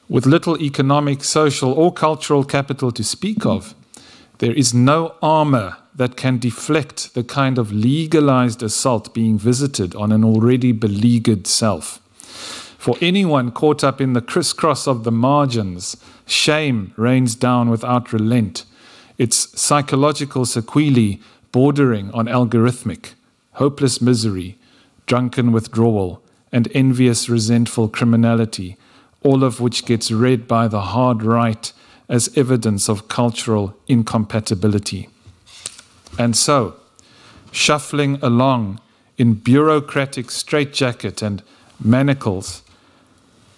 [0.09, 3.75] with little economic, social, or cultural capital to speak of,
[4.39, 10.11] there is no armor that can deflect the kind of legalized assault being visited on
[10.11, 12.01] an already beleaguered self.
[12.79, 18.65] For anyone caught up in the crisscross of the margins, shame rains down without relent,
[19.19, 21.21] its psychological sequelae
[21.57, 23.15] bordering on algorithmic,
[23.53, 24.59] hopeless misery,
[25.07, 28.77] drunken withdrawal, and envious, resentful criminality,
[29.23, 31.73] all of which gets read by the hard right
[32.11, 35.09] as evidence of cultural incompatibility.
[36.19, 36.75] And so,
[37.53, 38.79] shuffling along
[39.17, 41.43] in bureaucratic straitjacket and
[41.83, 42.61] manacles,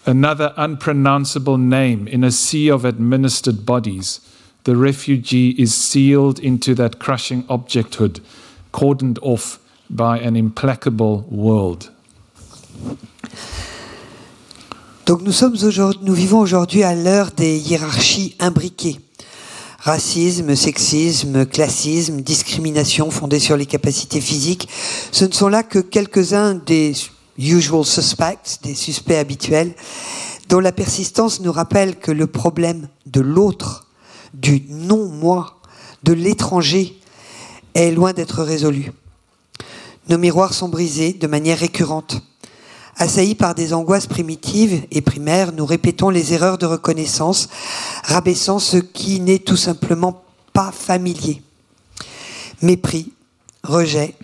[0.06, 4.20] another unpronounceable name in a sea of administered bodies,
[4.68, 8.20] the refugee is sealed into that crushing objecthood,
[8.70, 11.90] cordoned off by an implacable world.
[15.06, 15.56] Donc nous, sommes
[16.02, 19.00] nous vivons aujourd'hui à l'heure des hiérarchies imbriquées.
[19.78, 24.68] Racisme, sexisme, classisme, discrimination fondée sur les capacités physiques,
[25.12, 26.92] ce ne sont là que quelques-uns des
[27.38, 29.74] usual suspects, des suspects habituels,
[30.50, 33.87] dont la persistance nous rappelle que le problème de l'autre,
[34.40, 35.60] du non-moi,
[36.02, 36.98] de l'étranger,
[37.74, 38.92] est loin d'être résolu.
[40.08, 42.22] Nos miroirs sont brisés de manière récurrente.
[42.96, 47.48] Assaillis par des angoisses primitives et primaires, nous répétons les erreurs de reconnaissance,
[48.04, 51.42] rabaissant ce qui n'est tout simplement pas familier.
[52.62, 53.12] Mépris,
[53.62, 54.14] rejet,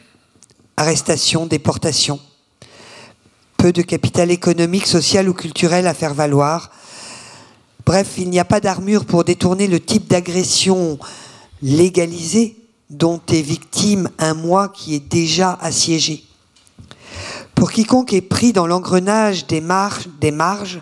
[0.77, 2.19] arrestation, déportation.
[3.57, 6.71] Peu de capital économique, social ou culturel à faire valoir.
[7.87, 10.99] Bref, il n'y a pas d'armure pour détourner le type d'agression
[11.63, 12.57] légalisée
[12.91, 16.25] dont est victime un moi qui est déjà assiégé.
[17.55, 20.81] Pour quiconque est pris dans l'engrenage des marges,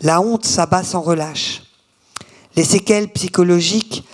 [0.00, 1.62] la honte s'abat sans relâche.
[2.56, 4.04] Les séquelles psychologiques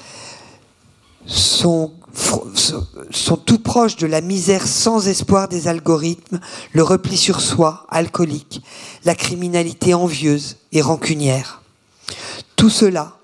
[1.26, 1.92] sont
[3.46, 6.40] tout proches de la misère sans espoir des algorithmes,
[6.72, 8.62] le repli sur soi, alcoolique,
[9.04, 11.59] la criminalité envieuse et rancunière.
[12.56, 13.16] Tout cela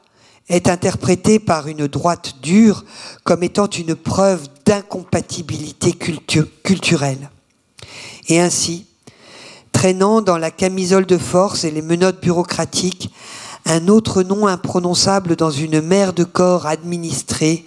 [0.48, 2.84] est interprété par une droite dure
[3.24, 7.30] comme étant une preuve d'incompatibilité culturelle
[8.28, 8.86] et ainsi,
[9.72, 13.10] traînant dans la camisole de force et les menottes bureaucratiques,
[13.64, 17.66] un autre nom imprononçable dans une mer de corps administrés,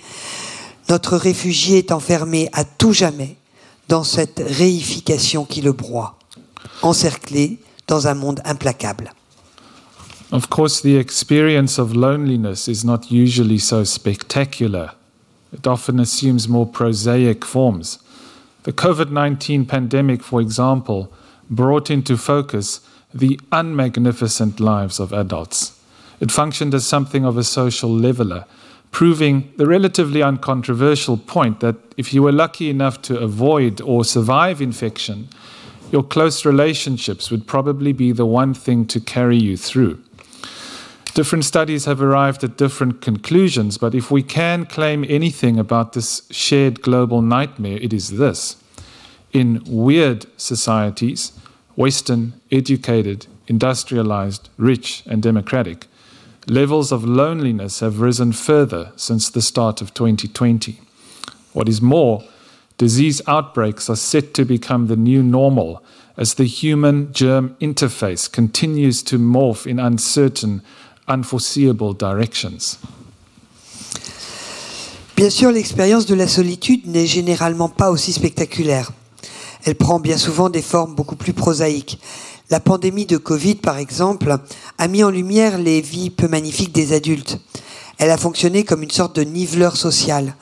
[0.89, 3.35] notre réfugié est enfermé à tout jamais
[3.87, 6.17] dans cette réification qui le broie,
[6.81, 9.13] encerclé dans un monde implacable.
[10.31, 14.91] Of course, the experience of loneliness is not usually so spectacular.
[15.51, 17.97] It often assumes more prosaic forms.
[18.63, 21.11] The COVID 19 pandemic, for example,
[21.49, 25.79] brought into focus the unmagnificent lives of adults.
[26.19, 28.45] It functioned as something of a social leveler,
[28.91, 34.61] proving the relatively uncontroversial point that if you were lucky enough to avoid or survive
[34.61, 35.27] infection,
[35.91, 39.99] your close relationships would probably be the one thing to carry you through.
[41.13, 46.21] Different studies have arrived at different conclusions, but if we can claim anything about this
[46.29, 48.57] shared global nightmare, it is this.
[49.33, 51.33] In weird societies,
[51.75, 55.87] Western, educated, industrialized, rich, and democratic,
[56.47, 60.79] levels of loneliness have risen further since the start of 2020.
[61.53, 62.23] What is more,
[62.77, 65.83] disease outbreaks are set to become the new normal
[66.17, 70.61] as the human germ interface continues to morph in uncertain
[75.17, 78.91] Bien sûr, l'expérience de la solitude n'est généralement pas aussi spectaculaire.
[79.65, 81.99] Elle prend bien souvent des formes beaucoup plus prosaïques.
[82.51, 84.37] La pandémie de Covid, par exemple,
[84.77, 87.39] a mis en lumière les vies peu magnifiques des adultes.
[87.97, 90.35] Elle a fonctionné comme une sorte de niveleur social,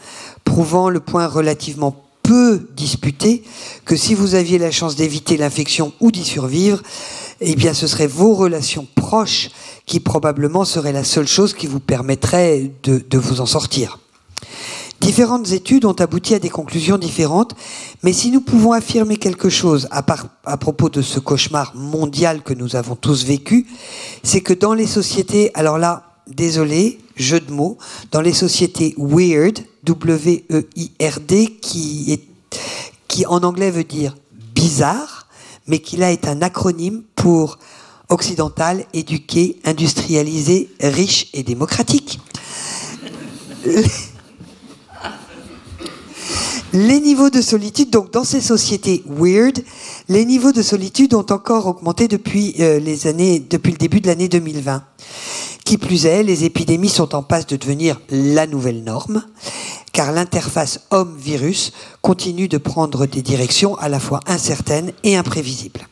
[0.43, 3.43] prouvant le point relativement peu disputé
[3.85, 6.83] que si vous aviez la chance d'éviter l'infection ou d'y survivre,
[7.41, 9.49] eh bien ce seraient vos relations proches
[9.85, 13.99] qui probablement seraient la seule chose qui vous permettrait de, de vous en sortir.
[14.99, 17.53] Différentes études ont abouti à des conclusions différentes,
[18.01, 20.03] mais si nous pouvons affirmer quelque chose à,
[20.45, 23.67] à, propos de ce cauchemar mondial que nous avons tous vécu,
[24.23, 27.77] c'est que dans les sociétés, alors là, désolé, jeu de mots,
[28.11, 32.19] dans les sociétés weird, W-E-I-R-D, qui,
[33.07, 34.15] qui en anglais veut dire
[34.55, 35.16] bizarre,
[35.67, 37.59] mais qui là est un acronyme pour
[38.09, 42.19] occidental, éduqué, industrialisé, riche et démocratique.
[46.73, 49.63] Les niveaux de solitude, donc dans ces sociétés weird,
[50.09, 54.83] les niveaux de solitude ont encore augmenté depuis, euh, depuis le début de l'année 2020.
[55.63, 59.23] Qui plus est, les épidémies sont en passe de devenir la nouvelle norme,
[59.97, 61.71] car l'interface homme-virus
[62.03, 65.87] continue de prendre des directions à la fois incertaines et imprévisibles.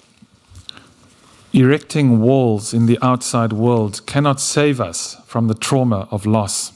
[1.55, 6.71] Erecting walls in the outside world cannot save us from the trauma of loss.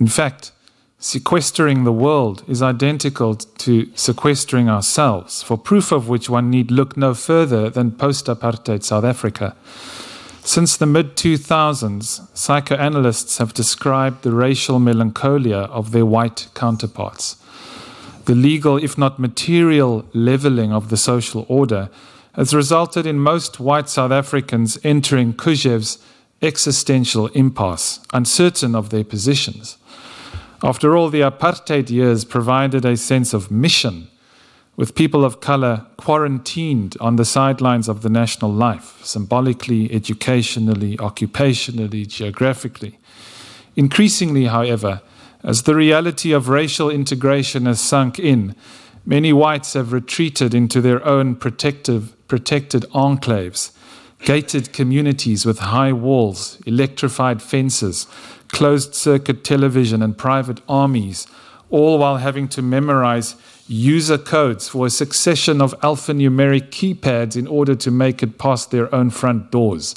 [0.00, 0.54] In fact,
[0.98, 6.96] sequestering the world is identical to sequestering ourselves, for proof of which one need look
[6.96, 9.54] no further than post apartheid South Africa.
[10.46, 17.36] Since the mid 2000s, psychoanalysts have described the racial melancholia of their white counterparts.
[18.26, 21.88] The legal, if not material, leveling of the social order
[22.34, 25.96] has resulted in most white South Africans entering Kuzhev's
[26.42, 29.78] existential impasse, uncertain of their positions.
[30.62, 34.08] After all, the apartheid years provided a sense of mission,
[34.76, 42.06] with people of color quarantined on the sidelines of the national life, symbolically, educationally, occupationally,
[42.06, 42.98] geographically.
[43.76, 45.00] Increasingly, however,
[45.42, 48.56] as the reality of racial integration has sunk in,
[49.06, 53.72] many whites have retreated into their own protective, protected enclaves,
[54.20, 58.06] gated communities with high walls, electrified fences,
[58.48, 61.26] closed circuit television, and private armies,
[61.70, 67.74] all while having to memorize user codes for a succession of alphanumeric keypads in order
[67.74, 69.94] to make it past their own front doors.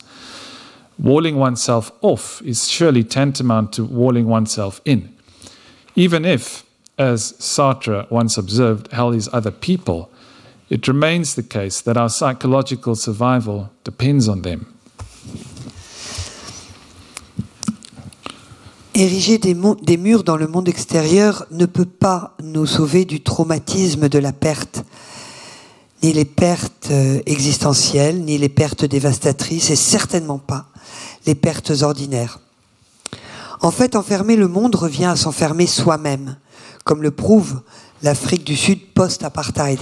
[0.98, 5.14] Walling oneself off is surely tantamount to walling oneself in.
[5.96, 6.64] Even if,
[6.98, 10.12] as Sartre once observed, hell is other people,
[10.70, 14.77] it remains the case that our psychological survival depends on them.
[19.00, 19.54] Ériger des,
[19.96, 24.84] murs dans le monde extérieur ne peut pas nous sauver du traumatisme de la perte,
[26.02, 30.66] ni les pertes euh, existentielles, ni les pertes dévastatrices, et certainement pas
[31.28, 32.40] les pertes ordinaires.
[33.62, 36.36] En fait, enfermer le monde revient à s'enfermer soi-même,
[36.84, 37.62] comme le prouve
[38.02, 39.78] l'Afrique du Sud post-apartheid.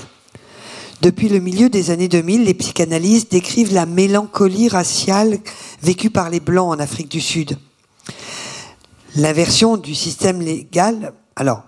[1.02, 5.40] Depuis le milieu des années 2000, les psychanalystes décrivent la mélancolie raciale
[5.82, 7.58] vécue par les Blancs en Afrique du Sud.
[9.16, 11.64] L'inversion du système légal, alors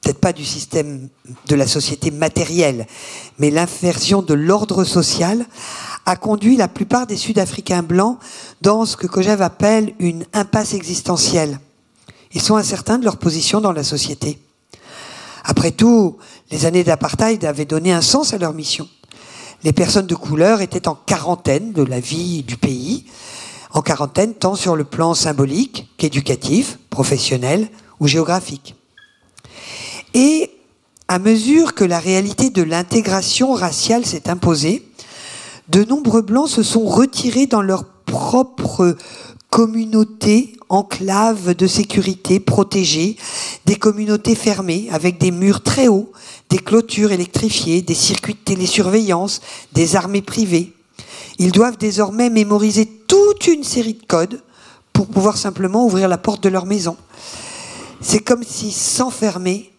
[0.00, 1.08] peut-être pas du système
[1.46, 2.86] de la société matérielle,
[3.38, 5.44] mais l'inversion de l'ordre social
[6.06, 8.18] a conduit la plupart des Sud-Africains blancs
[8.62, 11.60] dans ce que Kojève appelle une impasse existentielle.
[12.32, 14.38] Ils sont incertains de leur position dans la société.
[15.44, 16.16] Après tout,
[16.50, 18.88] les années d'apartheid avaient donné un sens à leur mission.
[19.62, 23.04] Les personnes de couleur étaient en quarantaine de la vie du pays,
[23.72, 27.68] en quarantaine tant sur le plan symbolique qu'éducatif, professionnel
[28.00, 28.74] ou géographique.
[30.14, 30.50] Et
[31.08, 34.86] à mesure que la réalité de l'intégration raciale s'est imposée,
[35.68, 38.96] de nombreux blancs se sont retirés dans leur propre
[39.50, 43.16] communauté, enclave de sécurité protégée,
[43.64, 46.12] des communautés fermées avec des murs très hauts,
[46.50, 49.40] des clôtures électrifiées, des circuits de télésurveillance,
[49.72, 50.74] des armées privées.
[51.38, 54.42] Ils doivent désormais mémoriser toute une série de codes
[54.92, 56.96] pour pouvoir simplement ouvrir la porte de leur maison.
[58.00, 59.72] C'est comme si s'enfermer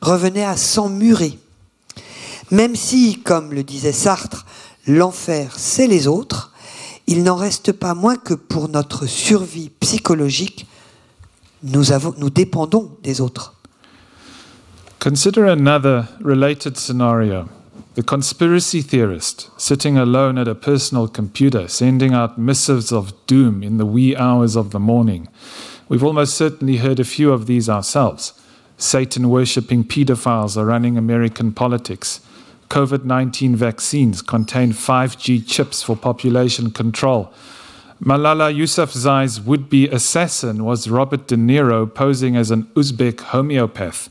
[0.00, 1.38] revenait à s'emmurer.
[2.50, 4.44] Même si, comme le disait Sartre,
[4.86, 6.52] l'enfer, c'est les autres,
[7.06, 10.66] il n'en reste pas moins que pour notre survie psychologique,
[11.62, 13.54] nous, dépendons des autres.
[14.98, 17.46] Consider another related scenario.
[18.00, 23.76] The conspiracy theorist sitting alone at a personal computer, sending out missives of doom in
[23.76, 25.28] the wee hours of the morning.
[25.86, 28.32] We've almost certainly heard a few of these ourselves.
[28.78, 32.22] Satan worshipping pedophiles are running American politics.
[32.70, 37.30] COVID 19 vaccines contain 5G chips for population control.
[38.02, 44.08] Malala Yousafzai's would be assassin was Robert De Niro posing as an Uzbek homeopath.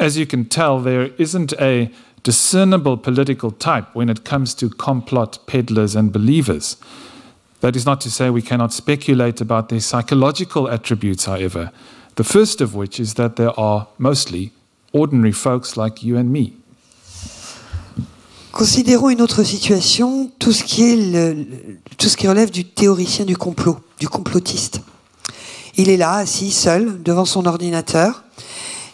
[0.00, 1.90] As you can tell, there isn't a
[2.24, 6.76] discernible political type when it comes to complot peddlers and believers.
[7.60, 11.70] That is not to say we cannot speculate about their psychological attributes, however.
[12.16, 14.52] The first of which is that there are mostly
[14.92, 16.54] ordinary folks like you and me.
[18.52, 21.46] Considérons une autre situation, tout ce qui, est le,
[21.98, 24.80] tout ce qui relève du théoricien du complot, du complotiste.
[25.76, 28.22] Il est là, assis, seul, devant son ordinateur.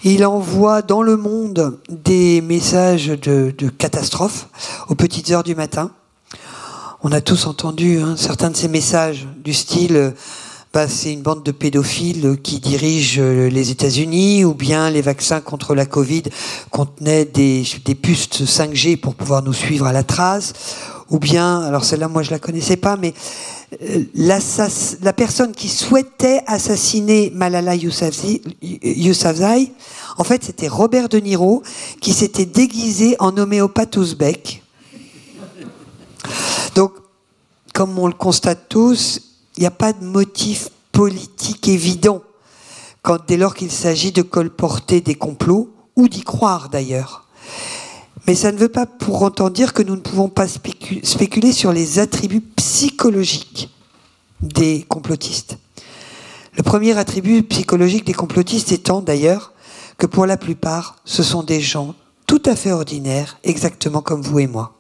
[0.03, 4.49] Il envoie dans le monde des messages de, catastrophe
[4.89, 5.91] aux petites heures du matin.
[7.03, 10.15] On a tous entendu hein, certains de ces messages du style
[10.73, 15.75] bah, c'est une bande de pédophiles qui dirigent les États-Unis, ou bien les vaccins contre
[15.75, 16.23] la Covid
[16.71, 20.53] contenaient des, des puces 5G pour pouvoir nous suivre à la trace,
[21.11, 23.13] ou bien, alors celle-là moi je la connaissais pas, mais
[24.15, 28.43] la personne qui souhaitait assassiner Malala Yousafzai,
[30.17, 31.63] en fait c'était Robert De Niro
[32.01, 34.63] qui s'était déguisé en homéopathe ouzbek.
[36.75, 36.93] Donc,
[37.75, 39.21] comme on le constate tous,
[39.57, 42.23] il n'y a pas de motif politique évident
[43.03, 47.25] quand, dès lors qu'il s'agit de colporter des complots, ou d'y croire d'ailleurs.
[48.27, 51.73] Mais ça ne veut pas pour autant dire que nous ne pouvons pas spéculer sur
[51.73, 53.71] les attributs psychologiques
[54.41, 55.59] des complotistes.
[56.57, 59.53] Le premier attribut psychologique des complotistes étant d'ailleurs
[59.99, 61.95] que pour la plupart, ce sont des gens
[62.27, 64.75] tout à fait ordinaires, exactement comme vous et moi.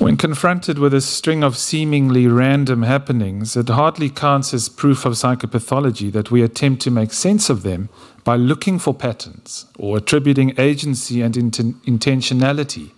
[0.00, 5.14] When confronted with a string of seemingly random happenings, it hardly counts as proof of
[5.14, 7.88] psychopathology that we attempt to make sense of them
[8.24, 12.92] by looking for patterns or attributing agency and inten- intentionality,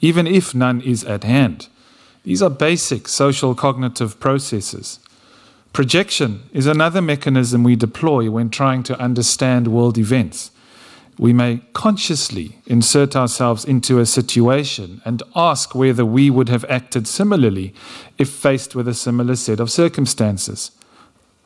[0.00, 1.68] even if none is at hand.
[2.24, 4.98] These are basic social cognitive processes.
[5.72, 10.50] Projection is another mechanism we deploy when trying to understand world events.
[11.18, 17.06] We may consciously insert ourselves into a situation and ask whether we would have acted
[17.06, 17.74] similarly
[18.18, 20.70] if faced with a similar set of circumstances.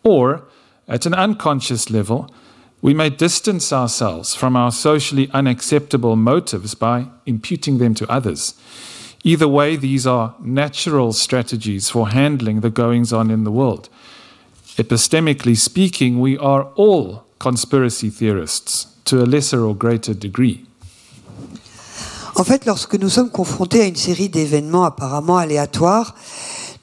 [0.03, 0.45] Or,
[0.87, 2.31] at an unconscious level,
[2.83, 8.55] we may distance ourselves from our socially unacceptable motives by imputing them to others.
[9.25, 13.89] Either way, these are natural strategies for handling the goings on in the world.
[14.77, 20.67] Epistemically speaking, we are all conspiracy theorists to a lesser or greater degree.
[22.39, 26.15] En fait, lorsque nous sommes confrontés à une série d'événements apparemment aléatoires,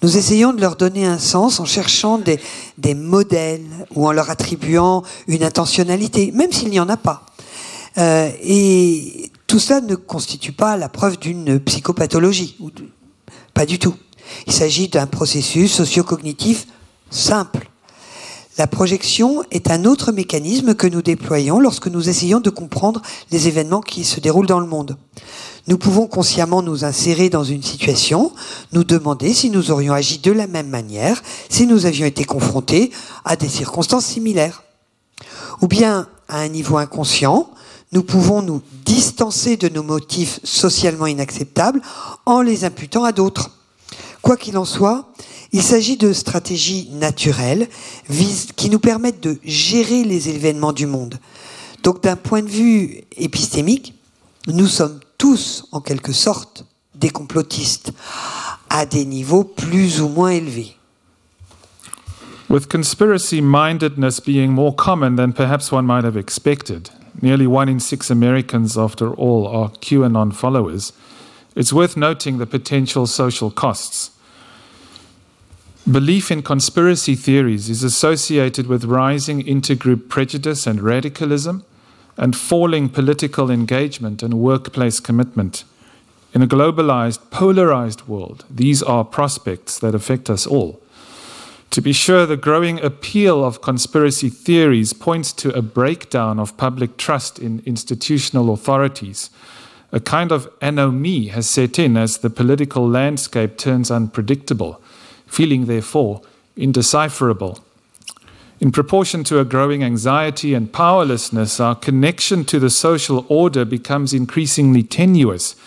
[0.03, 5.01] nous essayons de leur donner un sens en cherchant des, modèles ou en leur attribuant
[5.27, 7.25] une intentionnalité, même s'il n'y en a pas.
[7.97, 12.57] Euh, et tout cela ne constitue pas la preuve d'une psychopathologie,
[13.53, 13.95] pas du tout.
[14.45, 16.67] Il s'agit d'un processus socio-cognitif
[17.09, 17.69] simple.
[18.57, 23.01] La projection est un autre mécanisme que nous déployons lorsque nous essayons de comprendre
[23.31, 24.97] les événements qui se déroulent dans le monde.
[25.67, 28.33] Nous pouvons consciemment nous insérer dans une situation,
[28.73, 32.91] nous demander si nous aurions agi de la même manière si nous avions été confrontés
[33.23, 34.63] à des circonstances similaires.
[35.61, 37.49] Ou bien, à un niveau inconscient,
[37.93, 41.81] nous pouvons nous distancer de nos motifs socialement inacceptables
[42.25, 43.51] en les imputant à d'autres.
[44.21, 45.13] Quoi qu'il en soit,
[45.53, 47.69] il s'agit de stratégies naturelles
[48.57, 51.19] qui nous permettent de gérer les événements du monde.
[51.83, 53.93] Donc d'un point de vue épistémique,
[54.47, 56.65] nous sommes tous en quelque sorte
[56.95, 57.93] des complotistes
[58.69, 60.75] à des niveaux plus ou moins élevés.
[62.49, 66.89] With conspiracy mindedness being more common than perhaps one might have expected,
[67.21, 70.91] nearly one in six Americans, after all, are QAnon followers,
[71.55, 74.11] it's worth noting the potential social costs.
[75.89, 81.63] Belief in conspiracy theories is associated with rising intergroup prejudice and radicalism
[82.17, 85.63] and falling political engagement and workplace commitment.
[86.33, 90.81] In a globalized, polarized world, these are prospects that affect us all.
[91.71, 96.97] To be sure, the growing appeal of conspiracy theories points to a breakdown of public
[96.97, 99.31] trust in institutional authorities.
[99.91, 104.81] A kind of anomie has set in as the political landscape turns unpredictable,
[105.25, 106.21] feeling therefore
[106.55, 107.59] indecipherable.
[108.63, 114.13] In proportion to a growing anxiety and powerlessness, our connection to the social order becomes
[114.13, 115.57] increasingly tenuous,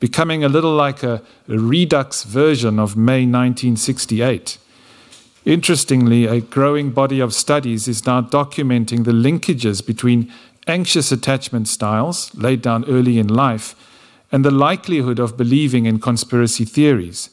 [0.00, 4.58] becoming a little like a, redux version of May 1968.
[5.44, 10.32] Interestingly, a growing body of studies is now documenting the linkages between
[10.66, 13.76] anxious attachment styles laid down early in life
[14.32, 17.30] and the likelihood of believing in conspiracy theories.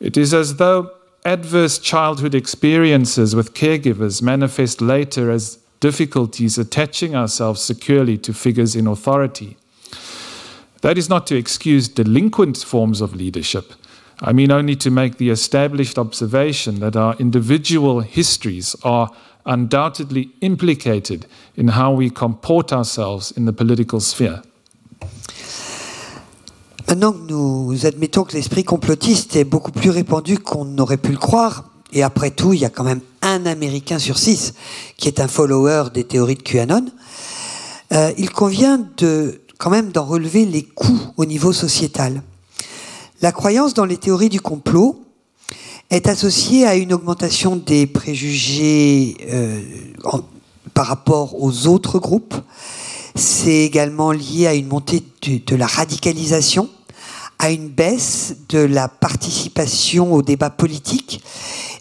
[0.00, 0.90] It is as though
[1.24, 8.86] adverse childhood experiences with caregivers manifest later as difficulties attaching ourselves securely to figures in
[8.86, 9.56] authority.
[10.80, 13.72] That is not to excuse delinquent forms of leadership.
[14.20, 19.10] I mean only to make the established observation that our individual histories are
[19.46, 24.42] undoubtedly implicated in how we comport ourselves in the political sphere.
[26.92, 31.16] Maintenant que nous admettons que l'esprit complotiste est beaucoup plus répandu qu'on n'aurait pu le
[31.16, 31.64] croire,
[31.94, 34.52] et après tout, il y a quand même un Américain sur six
[34.98, 36.84] qui est un follower des théories de QAnon,
[37.94, 42.22] euh, il convient de, quand même d'en relever les coûts au niveau sociétal.
[43.22, 45.02] La croyance dans les théories du complot
[45.88, 49.62] est associée à une augmentation des préjugés euh,
[50.74, 52.34] par rapport aux autres groupes.
[53.14, 56.68] C'est également lié à une montée de la radicalisation,
[57.42, 61.24] à une baisse de la participation au débat politique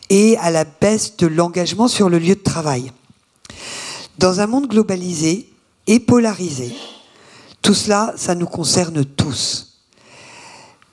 [0.09, 2.91] et à la baisse de l'engagement sur le lieu de travail.
[4.18, 5.47] Dans un monde globalisé
[5.86, 6.74] et polarisé,
[7.62, 9.78] tout cela, ça nous concerne tous.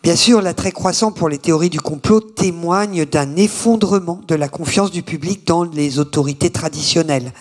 [0.03, 4.91] Bien sûr, l'attrait croissant pour les théories du complot témoigne d'un effondrement de la confiance
[4.91, 7.33] du public dans les autorités traditionnelles.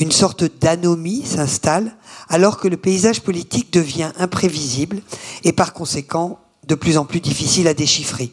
[0.00, 1.96] Une sorte d'anomie s'installe
[2.28, 5.00] alors que le paysage politique devient imprévisible
[5.44, 8.32] et par conséquent de plus en plus difficile à déchiffrer.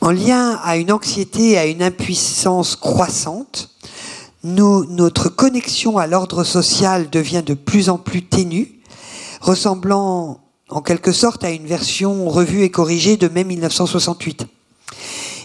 [0.00, 3.70] En lien à une anxiété et à une impuissance croissante,
[4.42, 8.80] notre connexion à l'ordre social devient de plus en plus ténue,
[9.40, 10.40] ressemblant
[10.70, 14.46] en quelque sorte à une version revue et corrigée de mai 1968.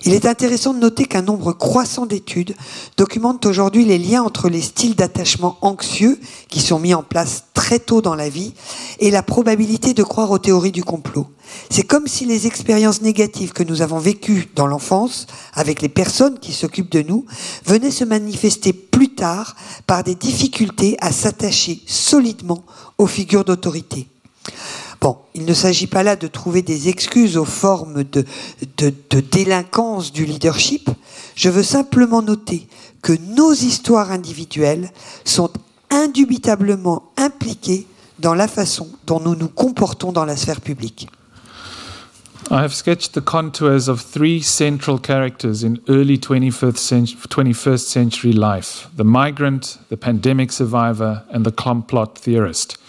[0.07, 2.55] Il est intéressant de noter qu'un nombre croissant d'études
[2.95, 7.79] documentent aujourd'hui les liens entre les styles d'attachement anxieux qui sont mis en place très
[7.79, 8.53] tôt dans la vie
[8.99, 11.25] et la probabilité de croire aux théories du complot.
[11.71, 16.37] C'est comme si les expériences négatives que nous avons vécues dans l'enfance avec les personnes
[16.37, 17.25] qui s'occupent de nous
[17.65, 19.55] venaient se manifester plus tard
[19.87, 22.63] par des difficultés à s'attacher solidement
[22.99, 24.07] aux figures d'autorité.
[25.05, 28.25] Bon, il ne s'agit pas là de trouver des excuses aux formes de,
[29.19, 30.89] délinquance du leadership.
[31.35, 32.67] Je veux simplement noter
[33.03, 34.89] que nos histoires individuelles
[35.23, 35.51] sont
[35.91, 37.85] indubitablement impliquées
[38.17, 41.07] dans la façon dont nous nous comportons dans la sphère publique.
[42.49, 48.33] I have sketched the contours of three central characters in early 21st century, 21st century
[48.33, 52.79] life the migrant, the pandemic survivor, and the complot theorist.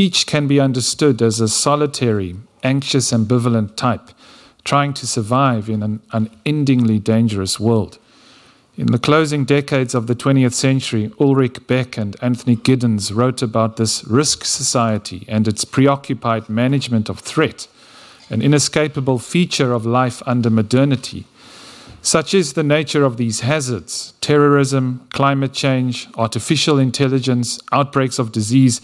[0.00, 4.08] Each can be understood as a solitary, anxious, ambivalent type
[4.64, 7.98] trying to survive in an unendingly dangerous world.
[8.78, 13.76] In the closing decades of the 20th century, Ulrich Beck and Anthony Giddens wrote about
[13.76, 17.68] this risk society and its preoccupied management of threat,
[18.30, 21.26] an inescapable feature of life under modernity.
[22.00, 28.80] Such is the nature of these hazards terrorism, climate change, artificial intelligence, outbreaks of disease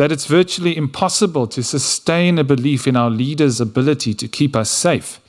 [0.00, 4.70] that it's virtually impossible to sustain a belief in our leaders' ability to keep us
[4.70, 5.20] safe.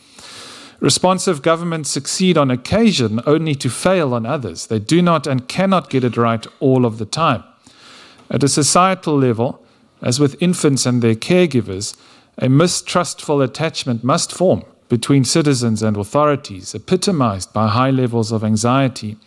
[0.80, 4.67] Responsive governments succeed on occasion only to fail on others.
[4.67, 7.43] They do not and cannot get it right all of the time.
[8.30, 9.61] At a societal level,
[10.01, 11.97] as with infants and their caregivers,
[12.38, 19.17] a mistrustful attachment must form between citizens and authorities, epitomized by high levels of anxiety.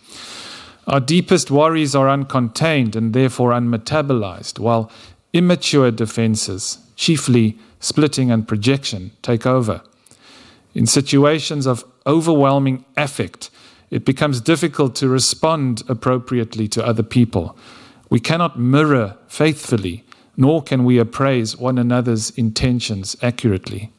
[0.87, 4.91] Our deepest worries are uncontained and therefore unmetabolized, while
[5.35, 9.81] immature defenses, chiefly splitting and projection, take over.
[10.73, 13.49] In situations of overwhelming affect,
[13.91, 17.55] it becomes difficult to respond appropriately to other people.
[18.09, 20.03] We cannot mirror faithfully,
[20.37, 23.91] nor can we appraise one another's intentions accurately.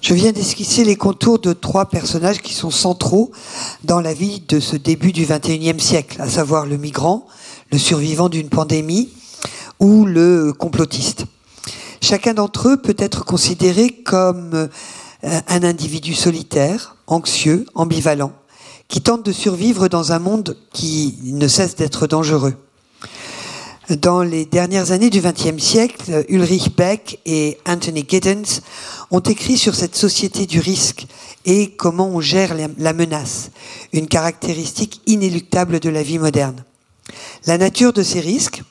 [0.00, 3.32] Je viens d'esquisser les contours de trois personnages qui sont centraux
[3.84, 7.26] dans la vie de ce début du XXIe siècle, à savoir le migrant,
[7.72, 9.08] le survivant d'une pandémie
[9.80, 11.26] ou le complotiste.
[12.00, 14.68] Chacun d'entre eux peut être considéré comme euh,
[15.22, 18.32] un individu solitaire, anxieux, ambivalent,
[18.88, 22.54] qui tente de survivre dans un monde qui ne cesse d'être dangereux.
[23.90, 28.60] Dans les dernières années du XXe siècle, Ulrich Beck et Anthony Giddens
[29.10, 31.06] ont écrit sur cette société du risque
[31.44, 33.50] et comment on gère la menace,
[33.92, 36.64] une caractéristique inéluctable de la vie moderne.
[37.46, 38.62] La nature de ces risques,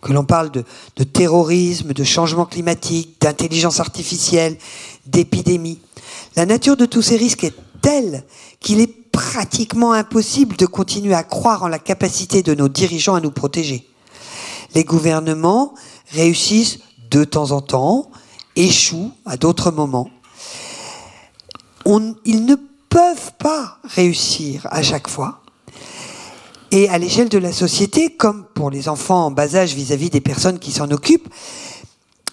[0.00, 4.56] que l'on parle de, terrorisme, de changement climatique, d'intelligence artificielle,
[5.06, 5.80] d'épidémie.
[6.36, 8.24] La nature de tous ces risques est telle
[8.60, 13.20] qu'il est pratiquement impossible de continuer à croire en la capacité de nos dirigeants à
[13.20, 13.86] nous protéger.
[14.74, 15.74] Les gouvernements
[16.12, 16.78] réussissent
[17.10, 18.10] de temps en temps,
[18.56, 20.10] échouent à d'autres moments.
[22.24, 22.54] Ils ne
[22.88, 25.39] peuvent pas réussir à chaque fois.
[26.72, 30.20] Et à l'échelle de la société, comme pour les enfants en bas âge vis-à-vis des
[30.20, 31.28] personnes qui s'en occupent,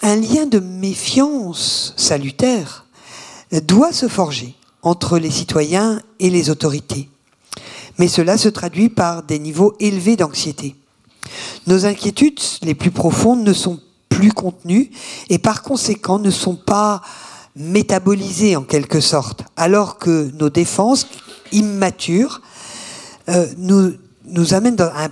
[0.03, 2.85] un lien de méfiance salutaire
[3.51, 7.09] doit se forger entre les citoyens et les autorités.
[7.97, 10.75] Mais cela se traduit par des niveaux élevés d'anxiété.
[11.65, 14.91] Nos inquiétudes les plus profondes ne sont plus contenues
[15.29, 17.01] et par conséquent ne sont pas
[17.55, 21.07] métabolisées en quelque sorte, alors que nos défenses
[21.51, 22.41] immatures
[23.29, 23.93] euh, nous
[24.27, 25.09] nous amène dans un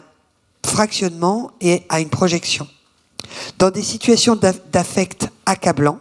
[0.66, 2.68] fractionnement et à une projection.
[3.60, 4.38] Dans des situations
[4.72, 6.00] d'affect accablant,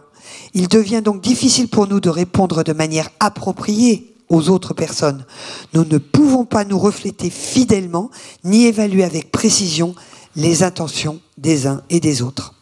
[0.53, 5.25] il devient donc difficile pour nous de répondre de manière appropriée aux autres personnes.
[5.73, 8.09] Nous ne pouvons pas nous refléter fidèlement
[8.43, 9.95] ni évaluer avec précision
[10.35, 12.53] les intentions des uns et des autres.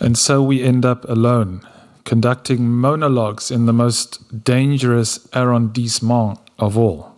[0.00, 1.60] And so we end up alone,
[2.04, 7.12] conducting monologues in the most dangerous arrondissement of all,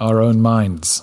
[0.00, 1.02] our own minds.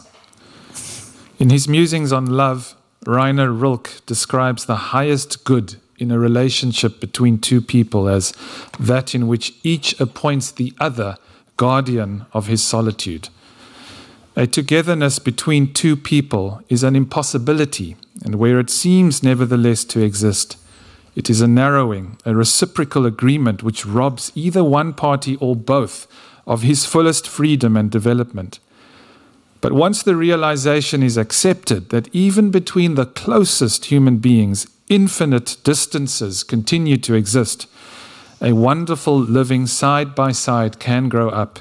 [1.40, 2.76] In his musings on love,
[3.06, 8.34] Rainer Rilke describes the highest good in a relationship between two people as
[8.78, 11.16] that in which each appoints the other
[11.56, 13.30] guardian of his solitude.
[14.36, 20.58] A togetherness between two people is an impossibility, and where it seems nevertheless to exist,
[21.16, 26.06] it is a narrowing, a reciprocal agreement which robs either one party or both
[26.46, 28.60] of his fullest freedom and development.
[29.62, 36.44] But once the realization is accepted that even between the closest human beings, infinite distances
[36.44, 37.68] continue to exist,
[38.42, 41.60] a wonderful living side by side can grow up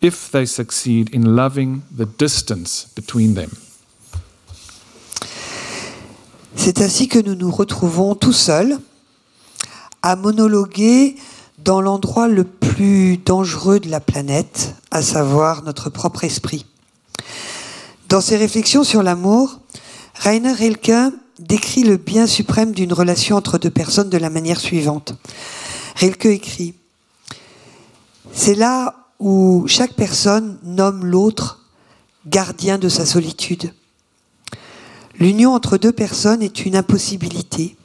[0.00, 3.50] if they succeed in loving the distance between them.
[6.56, 8.78] C'est ainsi que nous nous retrouvons tout seuls
[10.02, 11.16] à monologuer
[11.58, 16.66] dans l'endroit le plus dangereux de la planète, à savoir notre propre esprit.
[18.08, 19.60] Dans ses réflexions sur l'amour,
[20.14, 25.14] Rainer Rilke décrit le bien suprême d'une relation entre deux personnes de la manière suivante.
[25.96, 26.74] Rilke écrit
[28.32, 31.60] C'est là où chaque personne nomme l'autre
[32.26, 33.72] gardien de sa solitude.
[35.18, 37.76] L'union entre deux personnes est une impossibilité.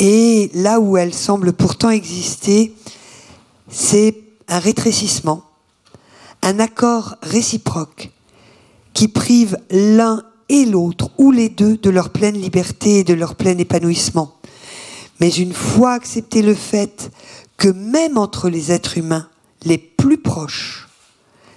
[0.00, 2.74] Et là où elle semble pourtant exister,
[3.70, 5.44] c'est un rétrécissement,
[6.42, 8.10] un accord réciproque
[8.94, 13.34] qui prive l'un et l'autre, ou les deux, de leur pleine liberté et de leur
[13.34, 14.34] plein épanouissement.
[15.20, 17.10] Mais une fois accepté le fait
[17.56, 19.28] que même entre les êtres humains
[19.64, 20.88] les plus proches,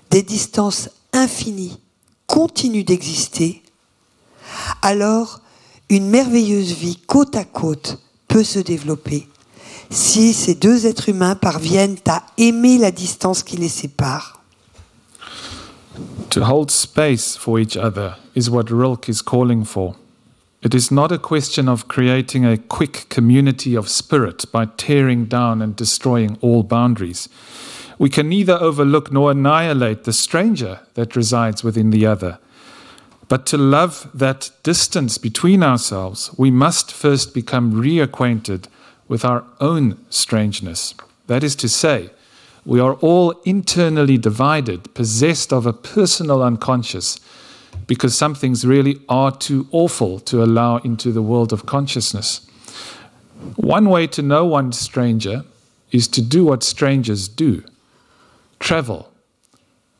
[0.09, 1.79] des distances infinies
[2.27, 3.61] continuent d'exister,
[4.81, 5.39] alors
[5.89, 9.27] une merveilleuse vie côte à côte peut se développer
[9.91, 14.40] si ces deux êtres humains parviennent à aimer la distance qui les sépare.
[16.31, 19.97] To hold space for each other is what Rilke is calling for.
[20.61, 25.61] It is not a question of creating a quick community of spirit by tearing down
[25.61, 27.27] and destroying all boundaries.
[27.99, 32.39] We can neither overlook nor annihilate the stranger that resides within the other.
[33.27, 38.67] But to love that distance between ourselves, we must first become reacquainted
[39.09, 40.93] with our own strangeness.
[41.27, 42.11] That is to say,
[42.65, 47.19] we are all internally divided, possessed of a personal unconscious,
[47.87, 52.45] because some things really are too awful to allow into the world of consciousness.
[53.55, 55.43] One way to know one's stranger
[55.91, 57.63] is to do what strangers do
[58.59, 59.11] travel,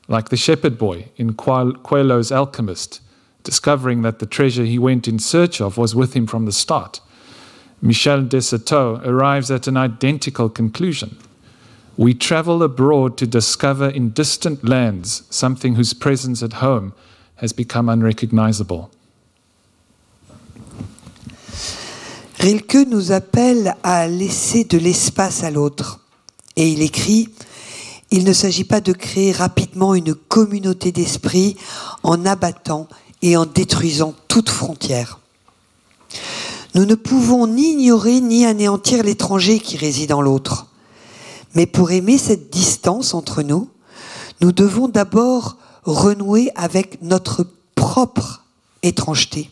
[0.08, 3.02] like the shepherd boy in Coelho's Alchemist,
[3.44, 7.02] discovering that the treasure he went in search of was with him from the start.
[7.82, 11.18] Michel Desceteaux arrives at an identical conclusion.
[11.98, 16.94] We travel abroad to discover in distant lands something whose presence at home
[17.36, 18.90] has become unrecognizable.
[22.40, 26.00] Rilke nous appelle à laisser de l'espace à l'autre.
[26.56, 27.30] Et il écrit
[28.10, 31.56] Il ne s'agit pas de créer rapidement une communauté d'esprit
[32.04, 32.88] en abattant
[33.22, 35.20] et en détruisant toute frontière.
[36.74, 40.68] Nous ne pouvons ni ignorer ni anéantir l'étranger qui réside en l'autre.
[41.56, 43.70] Mais pour aimer cette distance entre nous,
[44.42, 48.44] nous devons d'abord renouer avec notre propre
[48.84, 49.50] étrangeté.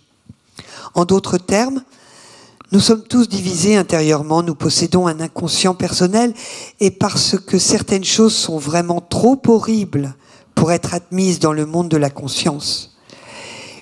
[0.94, 1.84] En d'autres termes,
[2.72, 6.34] nous sommes tous divisés intérieurement, nous possédons un inconscient personnel,
[6.80, 10.16] et parce que certaines choses sont vraiment trop horribles
[10.54, 12.98] pour être admises dans le monde de la conscience,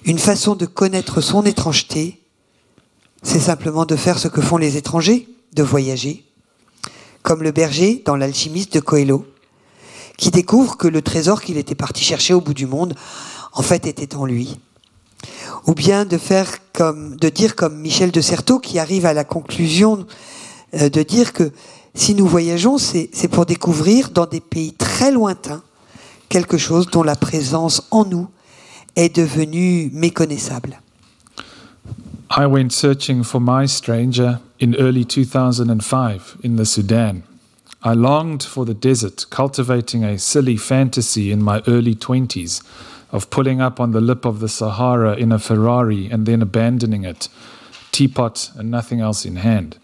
[0.05, 2.21] une façon de connaître son étrangeté,
[3.23, 6.23] c'est simplement de faire ce que font les étrangers, de voyager,
[7.27, 9.25] comme le berger dans l'alchimiste de Coelho,
[10.15, 12.95] qui découvre que le trésor qu'il était parti chercher au bout du monde,
[13.51, 14.57] en fait, était en lui.
[15.65, 20.07] Ou bien de de dire comme Michel de Certeau, qui arrive à la conclusion
[20.75, 21.51] euh, de dire que
[21.93, 25.63] si nous voyageons, c'est pour découvrir dans des pays très lointains
[26.29, 28.29] quelque chose dont la présence en nous
[28.95, 30.79] est devenue méconnaissable.
[32.31, 37.23] I went searching for my stranger in early 2005 in the Sudan.
[37.83, 42.63] I longed for the desert, cultivating a silly fantasy in my early 20s
[43.11, 47.05] of pulling up on the lip of the Sahara in a Ferrari and then abandoning
[47.05, 47.29] it,
[47.91, 49.77] teapot and nothing else in hand.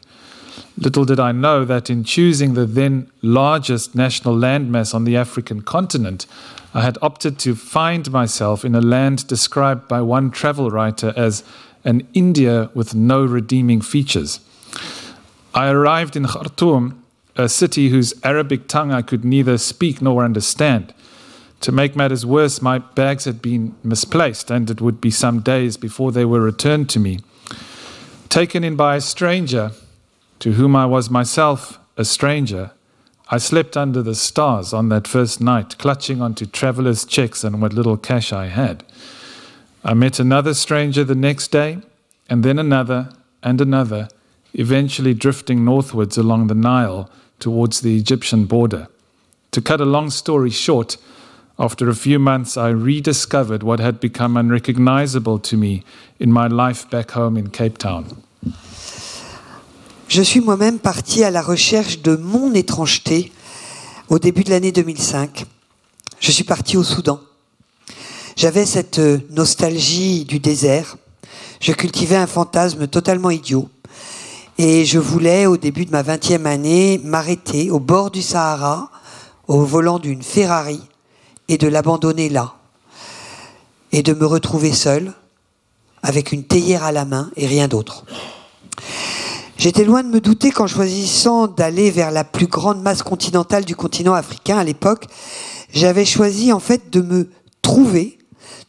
[0.78, 5.62] Little did I know that in choosing the then largest national landmass on the African
[5.62, 6.26] continent,
[6.74, 11.44] I had opted to find myself in a land described by one travel writer as
[11.86, 14.40] an India with no redeeming features.
[15.54, 17.04] I arrived in Khartoum
[17.36, 20.94] a city whose Arabic tongue I could neither speak nor understand.
[21.62, 25.78] To make matters worse, my bags had been misplaced, and it would be some days
[25.78, 27.20] before they were returned to me.
[28.30, 29.72] Taken in by a stranger,
[30.40, 32.72] to whom I was myself a stranger,
[33.30, 37.74] I slept under the stars on that first night, clutching onto traveller's checks and what
[37.74, 38.84] little cash I had.
[39.84, 41.78] I met another stranger the next day,
[42.30, 43.10] and then another,
[43.42, 44.10] and another,
[44.54, 48.88] eventually drifting northwards along the Nile towards the Egyptian border.
[49.52, 50.98] To cut a long story short,
[51.60, 55.84] after a few months, I rediscovered what had become unrecognizable to me
[56.20, 58.06] in my life back home in Cape Town.
[60.14, 63.32] je suis moi-même parti à la recherche de mon étrangeté
[64.10, 65.46] au début de l'année 2005.
[66.20, 67.20] Je suis parti au Soudan.
[68.36, 69.02] J'avais cette
[69.32, 70.98] nostalgie du désert.
[71.60, 73.70] Je cultivais un fantasme totalement idiot.
[74.66, 78.90] Et je voulais, au début de ma vingtième année, m'arrêter au bord du Sahara,
[79.50, 80.80] au volant d'une Ferrari,
[81.50, 82.54] et de l'abandonner là.
[83.92, 85.12] Et de me retrouver seul,
[86.02, 88.06] avec une théière à la main et rien d'autre.
[89.58, 93.76] J'étais loin de me douter qu'en choisissant d'aller vers la plus grande masse continentale du
[93.76, 95.08] continent africain à l'époque,
[95.74, 97.30] j'avais choisi en fait de me
[97.62, 98.18] trouver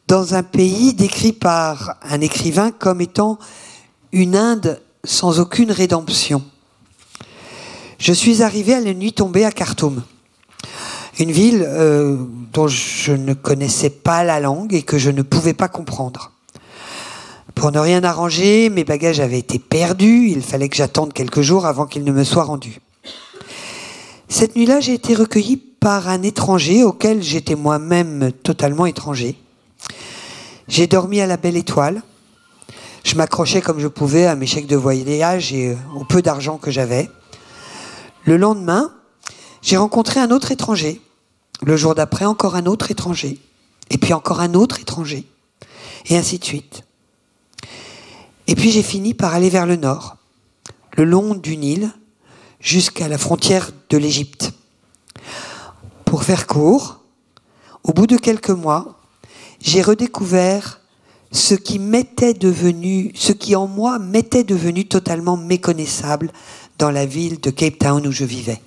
[0.09, 3.39] dans un pays décrit par un écrivain comme étant
[4.11, 6.43] une Inde sans aucune rédemption.
[7.99, 10.03] Je suis arrivé à la nuit tombée à Khartoum,
[11.19, 12.17] une ville euh,
[12.53, 16.33] dont je ne connaissais pas la langue et que je ne pouvais pas comprendre.
[17.55, 21.67] Pour ne rien arranger, mes bagages avaient été perdus, il fallait que j'attende quelques jours
[21.67, 22.81] avant qu'ils ne me soient rendus.
[24.29, 29.37] Cette nuit-là, j'ai été recueilli par un étranger auquel j'étais moi-même totalement étranger.
[30.67, 32.03] J'ai dormi à la belle étoile.
[33.05, 36.71] Je m'accrochais comme je pouvais à mes chèques de voyage et au peu d'argent que
[36.71, 37.11] j'avais.
[38.25, 38.93] Le lendemain,
[39.61, 41.03] j'ai rencontré un autre étranger.
[41.63, 43.39] Le jour d'après, encore un autre étranger.
[43.91, 45.27] Et puis encore un autre étranger.
[46.07, 46.85] Et ainsi de suite.
[48.47, 50.17] Et puis j'ai fini par aller vers le nord,
[50.97, 51.91] le long du Nil,
[52.59, 54.53] jusqu'à la frontière de l'Égypte.
[56.07, 57.01] Pour faire court,
[57.83, 58.99] au bout de quelques mois,
[59.61, 60.81] j'ai redécouvert
[61.35, 66.31] ce qui m'était devenu, ce qui en moi m'était devenu totalement méconnaissable
[66.79, 68.61] dans la ville de Cape Town où je vivais.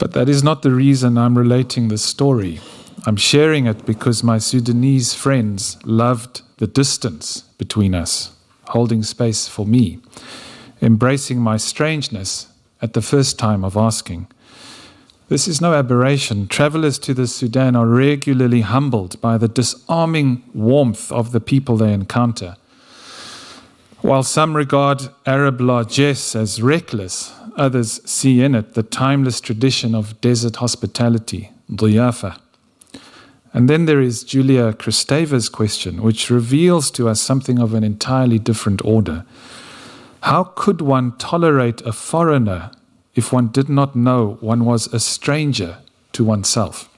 [0.00, 2.60] But that is not the reason I'm relating the story.
[3.06, 8.32] I'm sharing it because my Sudanese friends loved the distance between us,
[8.68, 9.98] holding space for me,
[10.80, 12.46] embracing my strangeness
[12.80, 14.28] at the first time of asking.
[15.28, 16.48] This is no aberration.
[16.48, 21.92] Travelers to the Sudan are regularly humbled by the disarming warmth of the people they
[21.92, 22.56] encounter.
[24.00, 30.18] While some regard Arab largesse as reckless, others see in it the timeless tradition of
[30.22, 32.38] desert hospitality, diyafa.
[33.52, 38.38] And then there is Julia Kristeva's question, which reveals to us something of an entirely
[38.38, 39.26] different order.
[40.22, 42.70] How could one tolerate a foreigner
[43.18, 45.78] if one did not know one was a stranger
[46.12, 46.88] to oneself?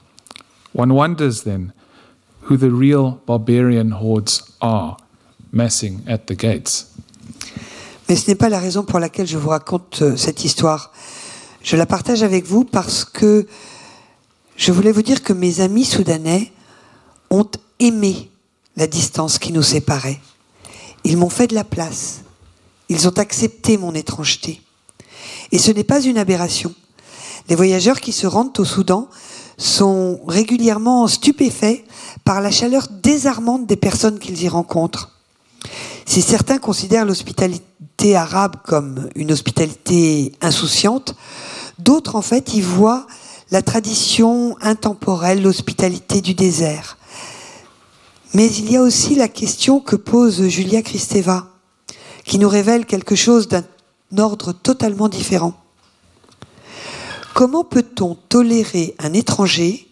[0.71, 1.73] One wonders then
[2.41, 4.97] who the real barbarian hordes are
[5.51, 6.85] massing at the gates.
[8.07, 10.91] Mais ce n'est pas la raison pour laquelle je vous raconte euh, cette histoire.
[11.63, 13.47] Je la partage avec vous parce que
[14.55, 16.51] je voulais vous dire que mes amis soudanais
[17.31, 17.49] ont
[17.79, 18.29] aimé
[18.75, 20.19] la distance qui nous séparait.
[21.03, 22.21] Ils m'ont fait de la place.
[22.89, 24.61] Ils ont accepté mon étrangeté.
[25.51, 26.73] Et ce n'est pas une aberration.
[27.49, 29.09] Les voyageurs qui se rendent au Soudan
[29.57, 31.83] sont régulièrement stupéfaits
[32.23, 35.11] par la chaleur désarmante des personnes qu'ils y rencontrent.
[36.05, 41.15] Si certains considèrent l'hospitalité arabe comme une hospitalité insouciante,
[41.79, 43.05] d'autres en fait y voient
[43.51, 46.97] la tradition intemporelle, l'hospitalité du désert.
[48.33, 51.47] Mais il y a aussi la question que pose Julia Kristeva,
[52.23, 53.63] qui nous révèle quelque chose d'un
[54.19, 55.53] ordre totalement différent.
[57.33, 59.87] Comment peut-on tolérer un étranger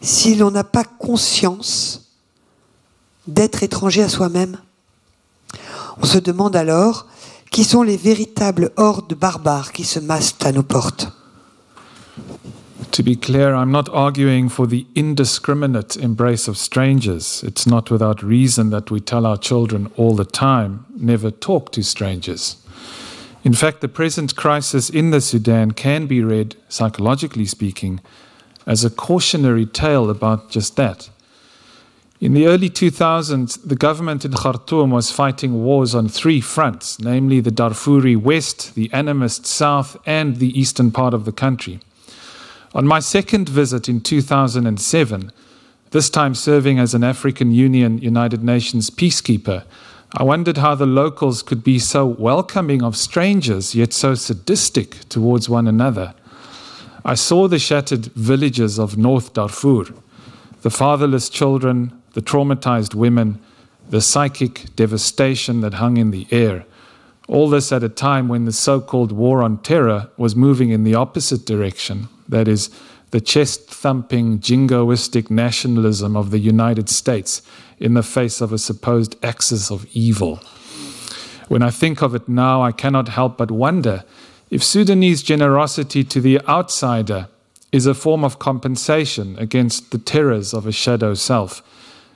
[0.00, 2.10] si l'on n'a pas conscience
[3.26, 4.58] d'être étranger à soi-même?
[6.00, 7.06] On se demande alors
[7.50, 11.08] qui sont les véritables hordes barbares qui se massent à nos portes?
[12.90, 17.42] To be clear, I'm not arguing for the indiscriminate embrace of strangers.
[17.42, 21.82] It's not without reason that we tell our children all the time never talk to
[21.82, 22.56] strangers.
[23.44, 28.00] In fact, the present crisis in the Sudan can be read, psychologically speaking,
[28.66, 31.10] as a cautionary tale about just that.
[32.22, 37.40] In the early 2000s, the government in Khartoum was fighting wars on three fronts, namely
[37.40, 41.80] the Darfuri West, the Animist South, and the eastern part of the country.
[42.74, 45.32] On my second visit in 2007,
[45.90, 49.64] this time serving as an African Union United Nations peacekeeper,
[50.16, 55.48] I wondered how the locals could be so welcoming of strangers, yet so sadistic towards
[55.48, 56.14] one another.
[57.04, 59.86] I saw the shattered villages of North Darfur,
[60.62, 63.40] the fatherless children, the traumatized women,
[63.90, 66.64] the psychic devastation that hung in the air.
[67.26, 70.84] All this at a time when the so called war on terror was moving in
[70.84, 72.70] the opposite direction that is,
[73.10, 77.42] the chest thumping, jingoistic nationalism of the United States
[77.84, 80.36] in the face of a supposed axis of evil.
[81.48, 84.04] When I think of it now, I cannot help but wonder
[84.48, 87.28] if Sudanese generosity to the outsider
[87.72, 91.62] is a form of compensation against the terrors of a shadow self,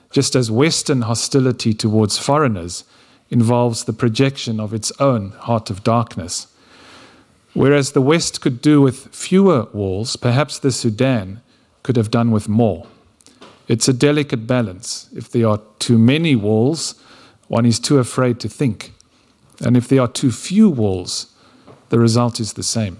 [0.09, 2.83] just as Western hostility towards foreigners
[3.29, 6.47] involves the projection of its own heart of darkness.
[7.53, 11.41] Whereas the West could do with fewer walls, perhaps the Sudan
[11.83, 12.87] could have done with more.
[13.69, 15.07] It's a delicate balance.
[15.15, 16.95] If there are too many walls,
[17.47, 18.93] one is too afraid to think.
[19.61, 21.27] And if there are too few walls,
[21.89, 22.97] the result is the same.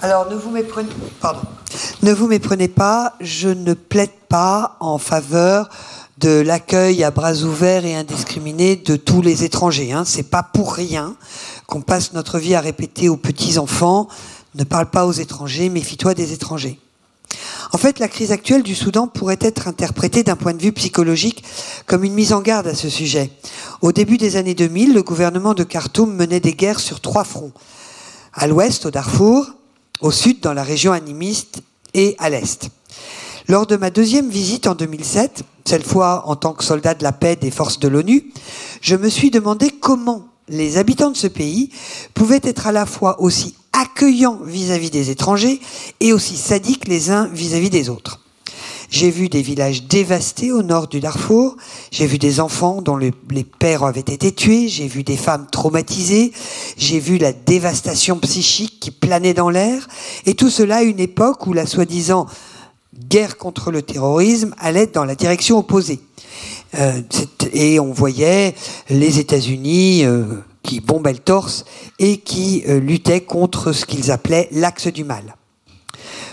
[0.00, 0.90] Alors ne vous méprenez,
[1.20, 1.40] pardon.
[2.02, 5.68] ne vous méprenez pas, je ne plaide pas en faveur
[6.18, 9.92] de l'accueil à bras ouverts et indiscriminé de tous les étrangers.
[9.92, 10.04] Hein.
[10.04, 11.16] C'est pas pour rien
[11.66, 14.08] qu'on passe notre vie à répéter aux petits enfants
[14.56, 16.78] ne parle pas aux étrangers, méfie-toi des étrangers.
[17.72, 21.44] En fait, la crise actuelle du Soudan pourrait être interprétée d'un point de vue psychologique
[21.86, 23.30] comme une mise en garde à ce sujet.
[23.82, 27.52] Au début des années 2000, le gouvernement de Khartoum menait des guerres sur trois fronts.
[28.32, 29.46] À l'ouest, au Darfour,
[30.00, 31.62] au sud, dans la région animiste,
[31.94, 32.68] et à l'est.
[33.48, 37.12] Lors de ma deuxième visite en 2007, cette fois en tant que soldat de la
[37.12, 38.32] paix des forces de l'ONU,
[38.80, 41.70] je me suis demandé comment les habitants de ce pays
[42.14, 45.60] pouvaient être à la fois aussi accueillants vis-à-vis des étrangers
[46.00, 48.20] et aussi sadiques les uns vis-à-vis des autres.
[48.88, 51.56] J'ai vu des villages dévastés au nord du Darfour,
[51.90, 53.12] j'ai vu des enfants dont les
[53.58, 56.32] pères avaient été tués, j'ai vu des femmes traumatisées,
[56.76, 59.88] j'ai vu la dévastation psychique qui planait dans l'air,
[60.24, 62.26] et tout cela à une époque où la soi-disant
[63.08, 66.00] guerre contre le terrorisme allait dans la direction opposée.
[66.78, 67.02] Euh,
[67.52, 68.54] et on voyait
[68.88, 70.24] les États-Unis euh,
[70.66, 71.64] qui bombaient le torse
[71.98, 75.36] et qui euh, luttaient contre ce qu'ils appelaient l'axe du mal.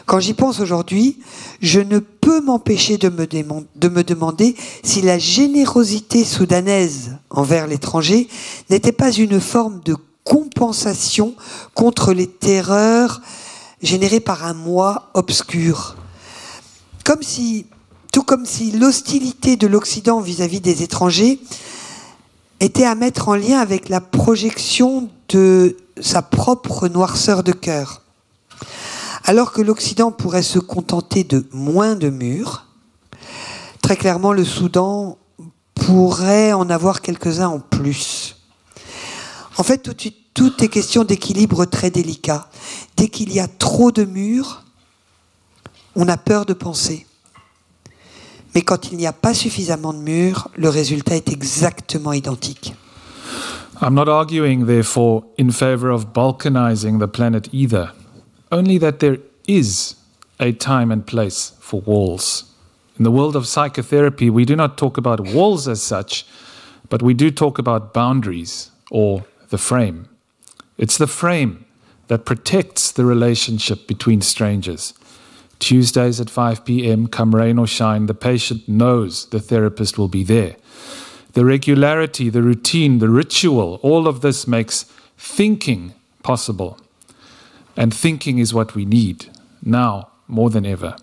[0.06, 1.20] Quand j'y pense aujourd'hui,
[1.62, 8.28] je ne peux m'empêcher de me, de me demander si la générosité soudanaise envers l'étranger
[8.70, 11.36] n'était pas une forme de compensation
[11.74, 13.22] contre les terreurs
[13.82, 15.96] générées par un moi obscur.
[17.06, 17.68] Comme si
[18.12, 21.40] tout comme si l'hostilité de l'Occident vis-à-vis des étrangers
[22.64, 28.02] était à mettre en lien avec la projection de sa propre noirceur de cœur.
[29.26, 32.66] Alors que l'Occident pourrait se contenter de moins de murs,
[33.82, 35.18] très clairement le Soudan
[35.76, 38.38] pourrait en avoir quelques-uns en plus.
[39.58, 39.96] En fait, tout,
[40.34, 42.50] tout est question d'équilibre très délicat.
[42.96, 44.64] Dès qu'il y a trop de murs,
[45.96, 47.06] on a peur de penser.
[48.56, 52.76] Mais quand il n'y a pas suffisamment de murs, le résultat est exactement identique.
[53.82, 57.92] I'm not arguing, therefore, in favor of balkanizing the planet either,
[58.52, 59.96] only that there is
[60.40, 62.46] a time and place for walls.
[62.98, 66.26] In the world of psychotherapy, we do not talk about walls as such,
[66.90, 70.08] but we do talk about boundaries or the frame.
[70.78, 71.66] It's the frame
[72.08, 74.94] that protects the relationship between strangers.
[75.64, 80.24] Tuesdays at 5 p.m., come rain or shine, the patient knows the therapist will be
[80.24, 80.58] there.
[81.34, 84.84] The regularity, the routine, the ritual, all of this makes
[85.18, 86.78] thinking possible.
[87.78, 89.30] And thinking is what we need
[89.64, 90.98] now more than ever.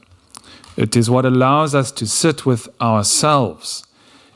[0.77, 3.87] It is what allows us to sit with ourselves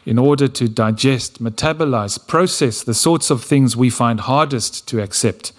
[0.07, 5.53] in order to digest, metabolize, process the sorts of things we find hardest to accept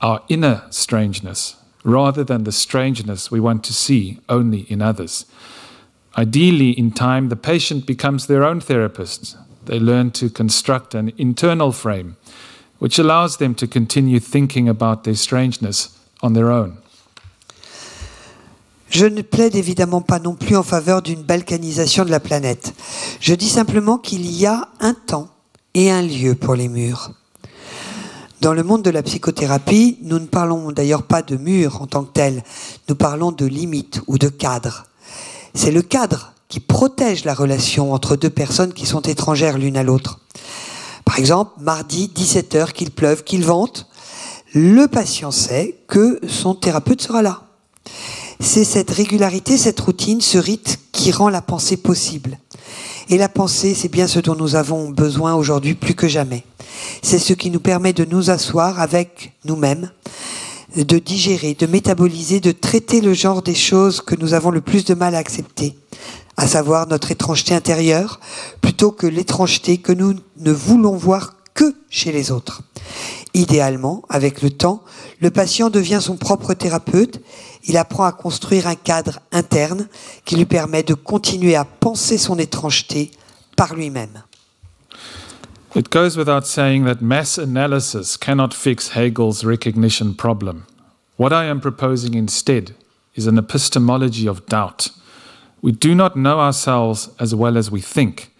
[0.00, 1.56] our inner strangeness,
[1.86, 5.24] rather than the strangeness we want to see only in others.
[6.18, 9.36] Ideally, in time, the patient becomes their own therapist.
[9.64, 12.16] They learn to construct an internal frame
[12.78, 15.90] which allows them to continue thinking about their strangeness
[16.22, 16.78] on their own.
[18.88, 22.72] Je ne plaide évidemment pas non plus en faveur d'une balkanisation de la planète.
[23.20, 25.28] Je dis simplement qu'il y a un temps
[25.74, 27.10] et un lieu pour les murs.
[28.46, 32.04] Dans le monde de la psychothérapie, nous ne parlons d'ailleurs pas de mur en tant
[32.04, 32.44] que tel,
[32.88, 34.84] nous parlons de limite ou de cadre.
[35.52, 39.82] C'est le cadre qui protège la relation entre deux personnes qui sont étrangères l'une à
[39.82, 40.20] l'autre.
[41.04, 43.88] Par exemple, mardi 17h, qu'il pleuve, qu'il vente,
[44.54, 47.42] le patient sait que son thérapeute sera là.
[48.38, 52.38] C'est cette régularité, cette routine, ce rite qui rend la pensée possible.
[53.08, 56.42] Et la pensée, c'est bien ce dont nous avons besoin aujourd'hui plus que jamais.
[57.02, 59.90] C'est ce qui nous permet de nous asseoir avec nous-mêmes,
[60.76, 64.84] de digérer, de métaboliser, de traiter le genre des choses que nous avons le plus
[64.84, 65.76] de mal à accepter,
[66.36, 68.18] à savoir notre étrangeté intérieure,
[68.60, 72.62] plutôt que l'étrangeté que nous ne voulons voir que chez les autres.
[73.34, 74.82] Idéalement, avec le temps,
[75.20, 77.20] le patient devient son propre thérapeute,
[77.66, 79.88] il apprend à construire un cadre interne
[80.24, 83.10] qui lui permet de continuer à penser son étrangeté
[83.56, 84.22] par lui-même.
[85.74, 90.64] It goes without saying that mass analysis cannot fix Hegel's recognition problem.
[91.18, 92.74] What I am proposing instead
[93.14, 94.90] is an epistemology of doubt.
[95.60, 98.30] We do not know ourselves as well as we think.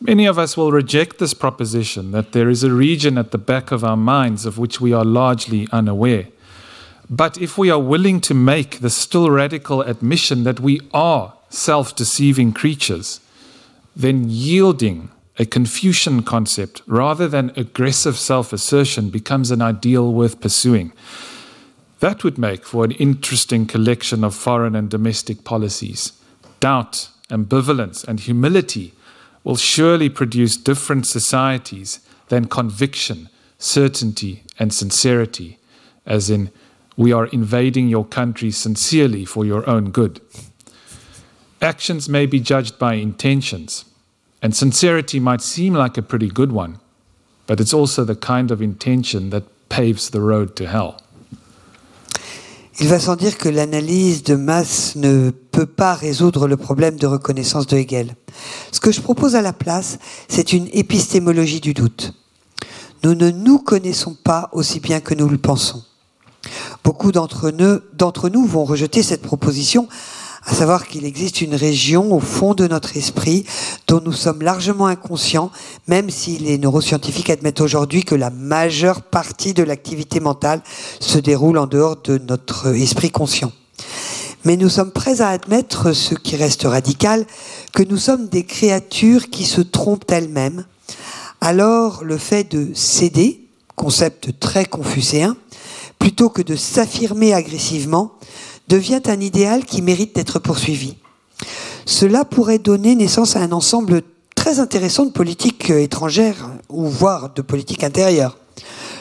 [0.00, 3.72] Many of us will reject this proposition that there is a region at the back
[3.72, 6.26] of our minds of which we are largely unaware.
[7.12, 11.94] But if we are willing to make the still radical admission that we are self
[11.94, 13.20] deceiving creatures,
[13.94, 20.94] then yielding a Confucian concept rather than aggressive self assertion becomes an ideal worth pursuing.
[22.00, 26.12] That would make for an interesting collection of foreign and domestic policies.
[26.60, 28.94] Doubt, ambivalence, and humility
[29.44, 35.58] will surely produce different societies than conviction, certainty, and sincerity,
[36.06, 36.50] as in,
[36.96, 40.20] we are invading your country sincerely for your own good.
[41.60, 43.84] Actions may be judged by intentions,
[44.42, 46.78] and sincerity might seem like a pretty good one,
[47.46, 50.96] but it's also the kind of intention that paves the road to hell.
[52.80, 57.06] Il va sans dire que l'analyse de masse ne peut pas résoudre le problème de
[57.06, 58.16] reconnaissance de Hegel.
[58.72, 62.14] Ce que je propose à la place, c'est une épistémologie du doute.
[63.04, 65.84] Nous ne nous connaissons pas aussi bien que nous le pensons.
[66.84, 69.88] Beaucoup d'entre nous, vont rejeter cette proposition
[70.44, 73.44] à savoir qu'il existe une région au fond de notre esprit
[73.86, 75.52] dont nous sommes largement inconscients,
[75.86, 80.60] même si les neuroscientifiques admettent aujourd'hui que la majeure partie de l'activité mentale
[80.98, 83.52] se déroule en dehors de notre esprit conscient.
[84.44, 87.24] Mais nous sommes prêts à admettre, ce qui reste radical,
[87.72, 90.64] que nous sommes des créatures qui se trompent elles-mêmes.
[91.40, 95.36] Alors le fait de céder, concept très confucéen,
[96.02, 98.14] plutôt que de s'affirmer agressivement,
[98.66, 100.96] devient un idéal qui mérite d'être poursuivi.
[101.86, 104.02] Cela pourrait donner naissance à un ensemble
[104.34, 108.36] très intéressant de politiques étrangères, ou voire de politiques intérieures.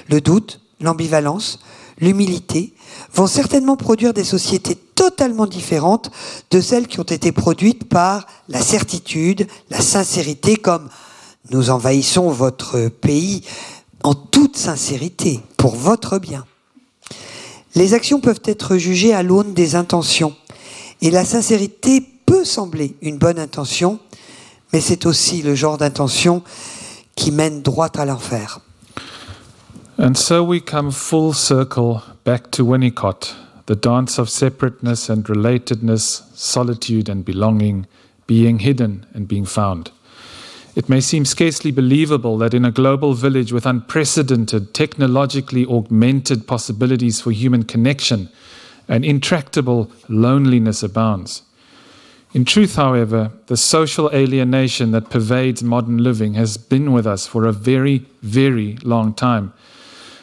[0.10, 1.58] Le doute, l'ambivalence,
[2.00, 2.76] l'humilité
[3.16, 6.12] vont certainement produire des sociétés totalement différentes
[6.52, 10.88] de celles qui ont été produites par la certitude, la sincérité, comme
[11.50, 13.42] nous envahissons votre pays
[14.04, 16.46] en toute sincérité, pour votre bien.
[17.76, 20.36] Les actions peuvent être jugées à l'aune des intentions.
[21.02, 24.00] Et la sincérité peut sembler une bonne intention,
[24.74, 26.44] mais c'est aussi le genre d'intention
[27.16, 28.60] qui mène droit à l'enfer.
[29.98, 33.36] And so we come full circle back to Winnicott,
[33.68, 37.86] the dance of separateness and relatedness, solitude and belonging,
[38.28, 39.92] being hidden and being found.
[40.74, 47.20] It may seem scarcely believable that in a global village with unprecedented, technologically augmented possibilities
[47.20, 48.30] for human connection,
[48.88, 51.44] an intractable loneliness abounds.
[52.34, 57.46] In truth, however, the social alienation that pervades modern living has been with us for
[57.46, 59.52] a very, very long time.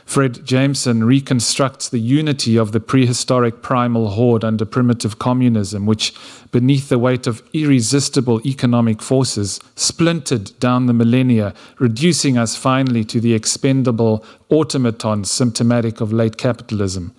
[0.08, 6.14] Fred Jameson reconstructs the unity of the prehistoric primal horde under primitive communism, which,
[6.50, 13.20] beneath the weight of irresistible economic forces, splintered down the millennia, reducing us finally to
[13.20, 17.14] the expendable automatons symptomatic of late capitalism.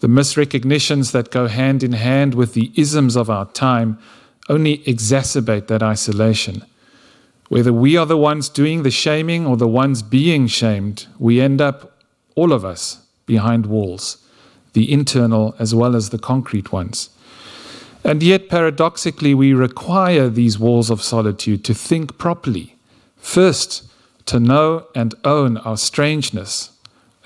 [0.00, 3.98] The misrecognitions that go hand in hand with the isms of our time
[4.50, 6.62] only exacerbate that isolation.
[7.48, 11.62] Whether we are the ones doing the shaming or the ones being shamed, we end
[11.62, 11.91] up
[12.34, 14.18] all of us behind walls,
[14.72, 17.10] the internal as well as the concrete ones.
[18.04, 22.74] And yet, paradoxically, we require these walls of solitude to think properly.
[23.16, 23.84] First,
[24.26, 26.70] to know and own our strangeness,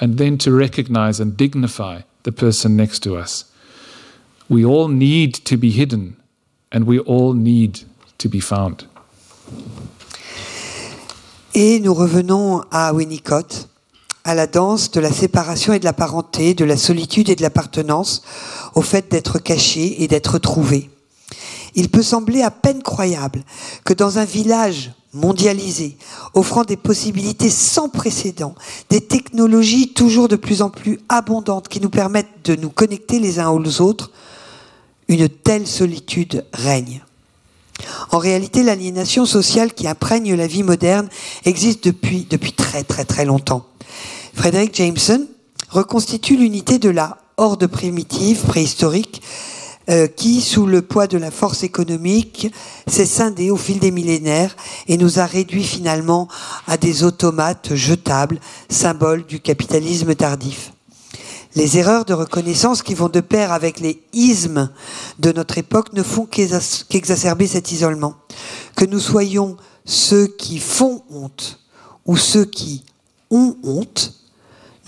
[0.00, 3.50] and then to recognize and dignify the person next to us.
[4.48, 6.16] We all need to be hidden,
[6.70, 7.80] and we all need
[8.18, 8.86] to be found.
[11.54, 13.66] Et nous revenons à Winnicott
[14.26, 17.42] à la danse de la séparation et de la parenté, de la solitude et de
[17.42, 18.22] l'appartenance,
[18.74, 20.90] au fait d'être caché et d'être trouvé.
[21.76, 23.44] Il peut sembler à peine croyable
[23.84, 25.96] que dans un village mondialisé,
[26.34, 28.56] offrant des possibilités sans précédent,
[28.90, 33.38] des technologies toujours de plus en plus abondantes qui nous permettent de nous connecter les
[33.38, 34.10] uns aux autres,
[35.06, 37.00] une telle solitude règne.
[38.10, 41.08] En réalité, l'aliénation sociale qui imprègne la vie moderne
[41.44, 43.66] existe depuis, depuis très très très longtemps.
[44.36, 45.26] Frédéric Jameson
[45.70, 49.22] reconstitue l'unité de la horde primitive, préhistorique,
[49.88, 52.52] euh, qui, sous le poids de la force économique,
[52.86, 54.54] s'est scindée au fil des millénaires
[54.88, 56.28] et nous a réduits finalement
[56.66, 58.38] à des automates jetables,
[58.68, 60.72] symboles du capitalisme tardif.
[61.54, 64.70] Les erreurs de reconnaissance qui vont de pair avec les ismes
[65.18, 68.14] de notre époque ne font qu'exacerber cet isolement.
[68.76, 69.56] Que nous soyons
[69.86, 71.60] ceux qui font honte
[72.04, 72.84] ou ceux qui
[73.30, 74.12] ont honte,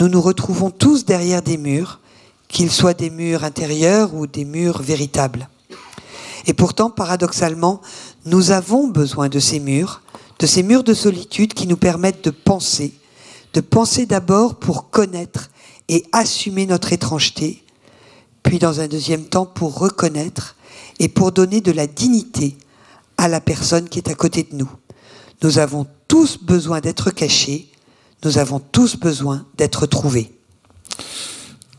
[0.00, 2.00] nous nous retrouvons tous derrière des murs,
[2.48, 5.48] qu'ils soient des murs intérieurs ou des murs véritables.
[6.46, 7.80] Et pourtant, paradoxalement,
[8.24, 10.02] nous avons besoin de ces murs,
[10.38, 12.94] de ces murs de solitude qui nous permettent de penser,
[13.54, 15.50] de penser d'abord pour connaître
[15.88, 17.62] et assumer notre étrangeté,
[18.42, 20.56] puis dans un deuxième temps pour reconnaître
[20.98, 22.56] et pour donner de la dignité
[23.16, 24.70] à la personne qui est à côté de nous.
[25.42, 27.68] Nous avons tous besoin d'être cachés,
[28.24, 30.32] nous avons tous besoin d'être trouvés.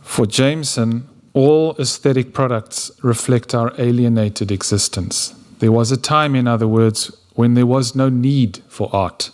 [0.01, 1.03] For Jameson,
[1.33, 5.35] all aesthetic products reflect our alienated existence.
[5.59, 9.31] There was a time, in other words, when there was no need for art.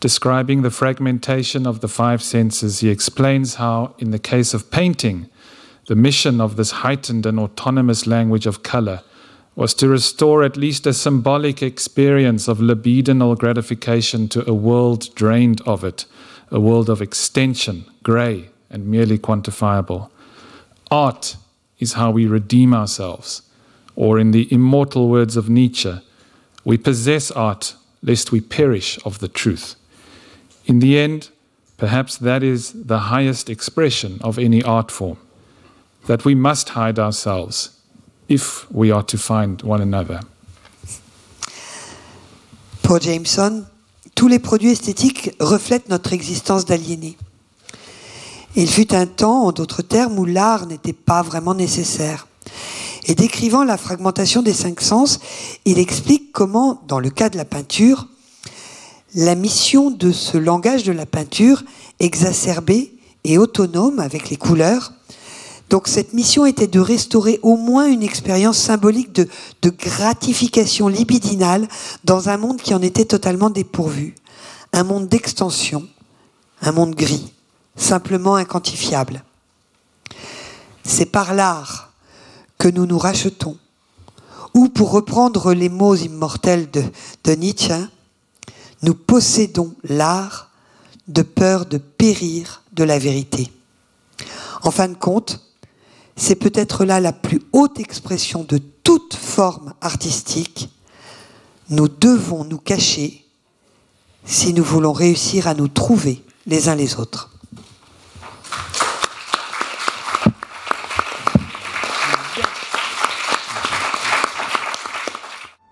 [0.00, 5.28] Describing the fragmentation of the five senses, he explains how, in the case of painting,
[5.86, 9.02] the mission of this heightened and autonomous language of color
[9.56, 15.60] was to restore at least a symbolic experience of libidinal gratification to a world drained
[15.62, 16.06] of it,
[16.50, 20.10] a world of extension, grey and merely quantifiable.
[20.90, 21.36] Art
[21.78, 23.42] is how we redeem ourselves,
[23.94, 26.00] or in the immortal words of Nietzsche,
[26.64, 29.76] we possess art lest we perish of the truth.
[30.66, 31.30] In the end,
[31.76, 35.18] perhaps that is the highest expression of any art form,
[36.06, 37.78] that we must hide ourselves
[38.28, 40.20] if we are to find one another.
[42.82, 43.64] Pour Jameson,
[44.14, 47.16] tous les produits esthétiques reflètent notre existence d'aliénés.
[48.56, 52.28] Il fut un temps, en d'autres termes, où l'art n'était pas vraiment nécessaire.
[53.06, 55.18] Et décrivant la fragmentation des cinq sens,
[55.64, 58.06] il explique comment, dans le cas de la peinture,
[59.14, 61.62] la mission de ce langage de la peinture,
[62.00, 62.92] exacerbé
[63.24, 64.92] et autonome avec les couleurs,
[65.70, 69.28] donc cette mission était de restaurer au moins une expérience symbolique de,
[69.70, 71.68] gratification libidinale
[72.04, 74.14] dans un monde qui en était totalement dépourvu.
[74.72, 75.86] Un monde d'extension,
[76.60, 77.32] un monde gris,
[77.76, 79.24] simplement inquantifiable.
[80.84, 81.92] C'est par l'art
[82.58, 83.56] que nous nous rachetons.
[84.52, 86.84] Ou pour reprendre les mots immortels de,
[87.24, 87.90] de Nietzsche, hein,
[88.82, 90.50] nous possédons l'art
[91.08, 93.50] de peur de périr de la vérité.
[94.62, 95.40] En fin de compte,
[96.16, 100.68] c'est peut-être là la plus haute expression de toute forme artistique.
[101.70, 103.24] Nous devons nous cacher
[104.24, 107.30] si nous voulons réussir à nous trouver les uns les autres.